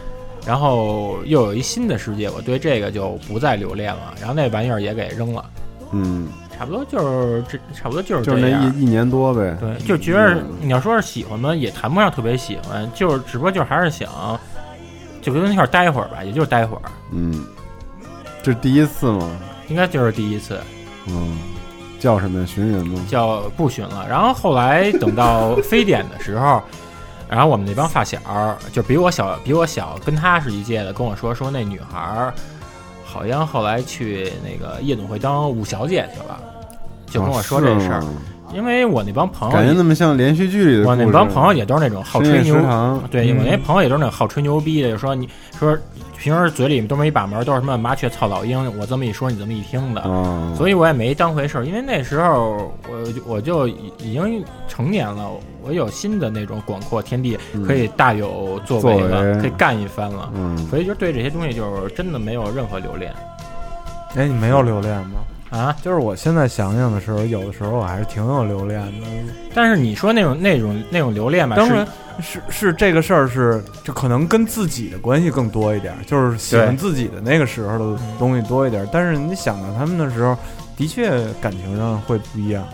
[0.47, 5.45] 然后又有一新的世界，我对这个就不再留恋了，然后那玩意儿也给扔了，
[5.93, 8.75] 嗯，差不多就是这，差不多就是就是那这样。
[8.77, 9.57] 一一年多呗。
[9.61, 14.09] 对，就觉得嗯你要说是喜欢吧，也谈不上特别喜欢，就是只不过就是还是想，
[15.23, 17.47] 就跟那块儿待会儿吧，也就是待会儿，嗯，
[18.43, 19.31] 这是第一次吗？
[19.69, 20.61] 应该就是第一次。
[21.07, 21.39] 嗯，
[21.99, 22.47] 叫什么呀？
[22.47, 23.01] 寻人吗？
[23.09, 24.05] 叫不寻了。
[24.11, 26.61] 然后后来等到 非典的时候，
[27.29, 32.35] 然后我们那帮发小儿就比我小，比我小，跟他是一届的，跟我说说那女孩儿
[33.05, 36.41] 好像后来去那个夜总会当五小姐去了，
[37.07, 37.95] 就跟我说这事儿。
[37.95, 38.13] 啊是吗
[38.53, 40.89] 因为我那帮朋友也，感觉那么像连续剧里的。
[40.89, 42.55] 我那帮朋友也都是那种好吹牛
[43.11, 45.29] 对，嗯我那朋友也都是那种好吹牛逼的，就说你
[45.59, 45.77] 说
[46.19, 50.03] 平时嘴里都没把门，都是什么麻雀操老鹰，我这么一说你这么一听的。
[50.03, 55.29] 啊，所以我也没当回事儿，因为那时候我我就已已经成年了，
[55.63, 58.99] 我有新的那种广阔天地，嗯可以大有作为
[59.41, 60.31] 可以干一番了。
[60.35, 63.13] 嗯，所以就对这些东西就是真的没有任何留恋
[64.15, 65.21] 哎，你没有留恋吗？
[65.53, 65.77] 啊。
[65.83, 69.07] 就是我现在想想的时候，有的时候我还是挺有留恋的。
[69.55, 71.87] 但是你说那种那种那种留恋吧，是当然
[72.21, 78.89] 是是这个事儿是，就可能跟自己的关系更多一点，就是喜欢自己的那个时候的东西多一点。
[78.91, 80.37] 但是你想到他们的时候，
[80.77, 82.65] 的确感情上会不一样。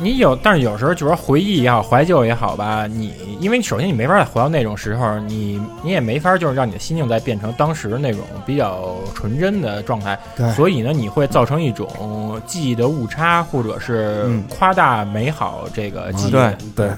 [0.00, 10.50] 你有，但是有时候就是说回忆也好，怀旧也好吧，你因为首先你没法再回到那种时候，你你也没法就是让你的心境再变成当时那种比较纯真的状态，对。
[10.52, 14.44] 所以呢，你会造成一种记忆的误差，或者是嗯。
[14.48, 16.90] 夸大美好这个记忆，对对，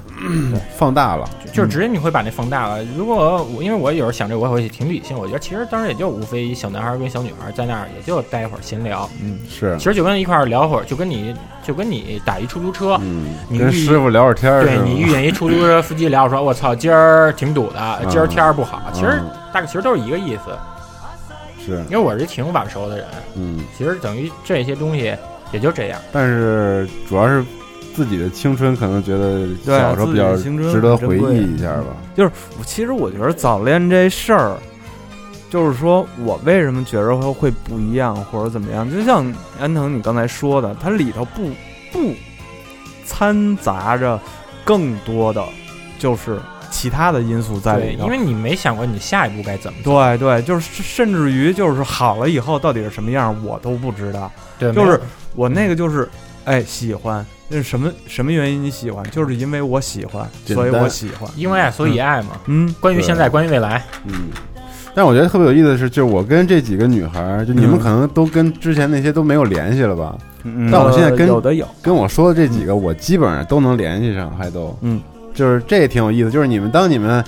[0.76, 2.84] 放大了，就就是直接你会把那放大了。
[2.96, 9.76] 如果我因为我有时候想这个，我会挺理性，我觉得其实当时也就无非小男孩跟小女孩在那儿也就待一会儿闲聊，嗯，是。
[9.78, 11.34] 其，实就跟一块儿聊会儿，就跟你
[11.66, 18.80] 就跟你打一出租车，嗯，你跟师傅聊会儿天儿对你遇见一出租车司机聊说，我操，今儿挺堵的，今儿天儿不好。
[18.92, 20.56] 其实嗯大概其实都是一个意思，
[21.64, 25.12] 是，因为我是挺晚熟的人，嗯，其实等于这些东西
[25.50, 25.98] 也就这样。
[26.12, 27.44] 但是主要是
[27.94, 31.86] 自己的青春，可能觉得小时候比较值得回忆一下吧。
[32.14, 34.56] 就是我其实我觉得早恋这事儿，
[35.48, 38.90] 就是说我为什么觉着会会不一样或者怎么样？
[38.90, 41.50] 就像安藤你刚才说的，它里头不
[41.92, 42.14] 不
[43.06, 44.20] 掺杂着
[44.64, 45.42] 更多的
[45.98, 46.38] 就是
[46.70, 48.04] 其他的因素在，里头。
[48.04, 50.04] 因为你没想过你下一步该怎么做。
[50.04, 54.30] 对对，就是甚至于就是好了以后到底是什么样，我都不知道。
[54.58, 55.00] 对，就是
[55.34, 56.08] 我那个就是，
[56.44, 59.08] 哎，喜欢，那是什么什么原因你喜欢？
[59.10, 61.30] 就是因为我喜欢，所以我喜欢。
[61.36, 62.40] 因为爱所以爱嘛。
[62.46, 64.28] 嗯，关于现在，关于未来，嗯，
[64.96, 70.16] 但我觉得特别有意思的是，就是我跟这几个女孩儿，就你们嗯可能都跟之前那些都没有联系了吧？
[70.42, 74.98] 嗯但我现在跟呃有的有，跟我说的这几个，我基本上都能联系上，还都，嗯，
[75.34, 76.30] 就是这也挺有意思。
[76.30, 77.22] 就是你们当你们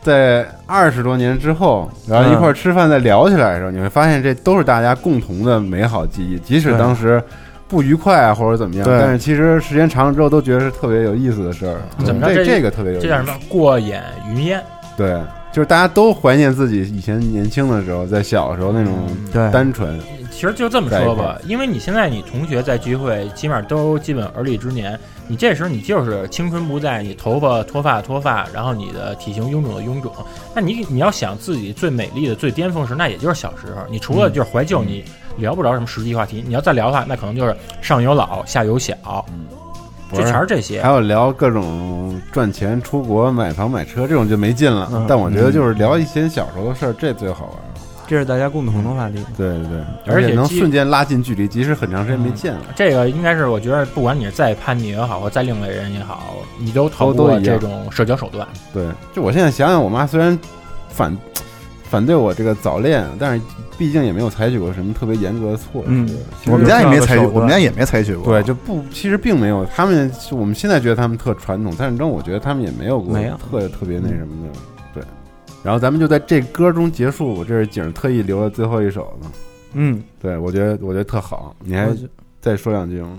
[0.00, 7.20] 在二十多年之后，然后一块儿吃饭再聊起来的时候，你会发现这都是大家共同的美好记忆，即使当时
[7.66, 11.76] 不愉快啊或者怎么样，但是其实时间长了之后都觉得是特别有意思的事儿。
[12.04, 13.08] 怎么着这这个特别有意思？
[13.08, 13.32] 这叫什么？
[13.48, 14.62] 过眼云烟。
[14.96, 15.18] 对，
[15.52, 18.92] 就是大家都怀念自己以前年轻的时候，在小的时候那种
[19.30, 20.00] 对单纯。
[20.30, 24.98] 其实就这么说吧，因为你现在你同学在聚会，基本上都基本而立之年，
[25.28, 30.10] 你这时候你就是青春不在，你头发脱发脱发，然后你的体型臃肿的臃肿，
[30.54, 33.82] 那你你要想自己最美丽的、最巅峰时，那也就是小时候。
[33.90, 35.04] 你除了就是怀旧，你
[35.36, 36.42] 聊不着什么实际话题。
[36.44, 38.96] 你要再聊的话，那可能就是上有老，下有小，
[40.18, 40.90] 就全是这些还。
[40.90, 44.88] 有聊各种赚钱、出国、买房、买车这种就没劲了。
[44.92, 47.62] 嗯但我觉得就是聊一些小时候的事儿，这最好玩了。
[48.06, 49.24] 这是大家共同的话题。
[49.38, 52.60] 对对对，而且且能瞬间拉近距离，即使很长时间没见了。
[52.76, 58.46] 这个应该是我觉得，不管你是再叛逆也好，或再另类人也好，你都逃不过都都一样这种社交手段。
[58.74, 60.38] 对，就我现在想想，我妈虽然
[60.90, 61.16] 反
[61.92, 63.44] 反对我这个早恋，但是
[63.76, 65.88] 毕竟也没有采取过什么特别严格的措施。
[65.90, 66.08] 嗯
[66.46, 68.32] 我们家也没采取，我们家也没采取过。
[68.32, 69.62] 对就不，其实并没有。
[69.66, 74.58] 他们我们现在觉得他们特传统，但是真我觉得他们也没有过没有特特别那什么的。
[74.94, 75.02] 对
[75.62, 79.30] 然后咱们就在这歌中结束，这是景儿特意留的最后一首呢。
[79.74, 81.94] 嗯，对我觉得我觉得特好，你还
[82.40, 83.18] 再说两句吗？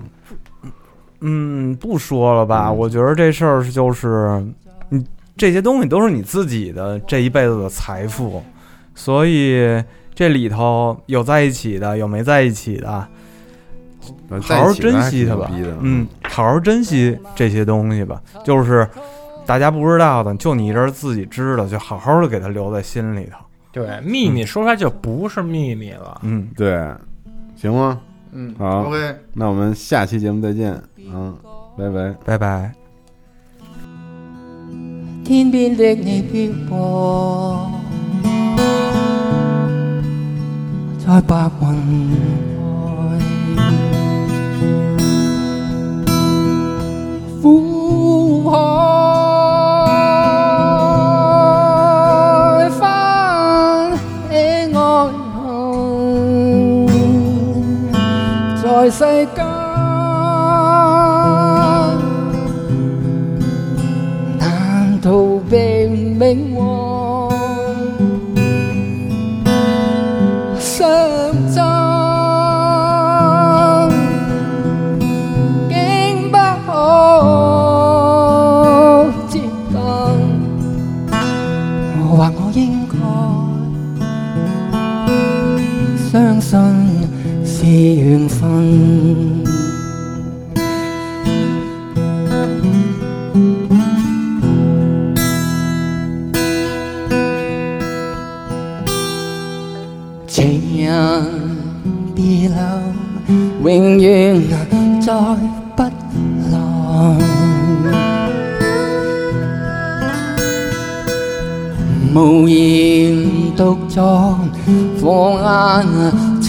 [1.21, 2.69] 嗯，不说了吧。
[2.69, 4.43] 嗯我觉得这事儿就是，
[4.89, 5.05] 你
[5.38, 8.43] 这些东西都是你自己的这一辈子的财富，
[8.95, 9.83] 所以
[10.13, 13.07] 这里头有在一起的，有没在一起的，
[14.29, 15.49] 呃好好珍惜它吧。
[15.81, 18.21] 嗯，好好珍惜这些东西吧。
[18.43, 18.87] 就是
[19.45, 23.37] 大家不知道的，就你这儿自己知道，就好好的给它留在心里头。
[23.71, 26.21] 对，秘密说出来就不是秘密了。
[26.23, 26.79] 嗯，对，
[27.55, 27.99] 行吗？
[28.35, 31.35] 嗯好，OK，那我们下期节目再见，嗯，
[31.77, 32.15] 拜拜。
[32.25, 32.71] 拜拜。
[35.23, 37.71] 天邊的你飄過，
[41.05, 41.64] 在白雲
[42.57, 42.61] 外，
[47.41, 48.51] 苦海
[52.80, 52.82] 翻
[54.30, 54.34] 起
[54.74, 54.78] 愛
[55.36, 55.43] 恨，
[58.64, 58.99] 在世
[59.36, 59.38] 間。
[64.39, 64.41] 難
[65.01, 65.05] 逃
[65.49, 65.53] 避
[65.88, 66.24] 命
[66.55, 66.57] 運，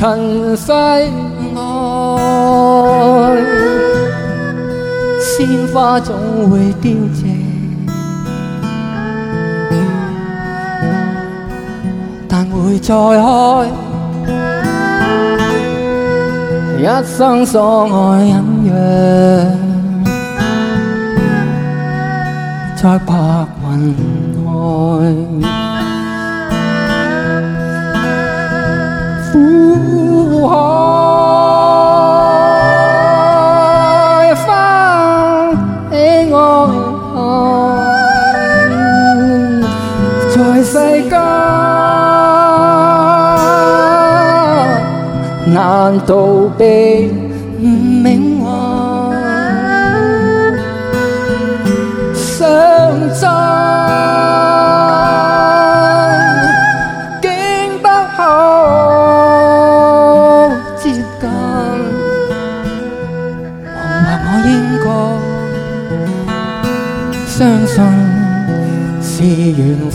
[0.05, 0.71] 塵世
[1.55, 1.63] 外，
[5.19, 6.15] 鮮花總
[6.51, 7.25] 會凋謝。
[12.29, 13.67] 但會再開。
[16.77, 18.73] 一生所愛隱約，
[22.77, 23.15] 在白
[23.65, 23.65] 雲
[30.49, 30.53] 海
[34.47, 34.47] 翻
[35.91, 35.95] 起
[36.33, 36.37] 爱
[37.15, 37.19] 恨，
[40.31, 40.73] 在世
[41.09, 41.13] 间
[45.53, 45.55] 难
[46.07, 46.11] 逃
[46.59, 47.24] 避。
[69.45, 69.91] 是緣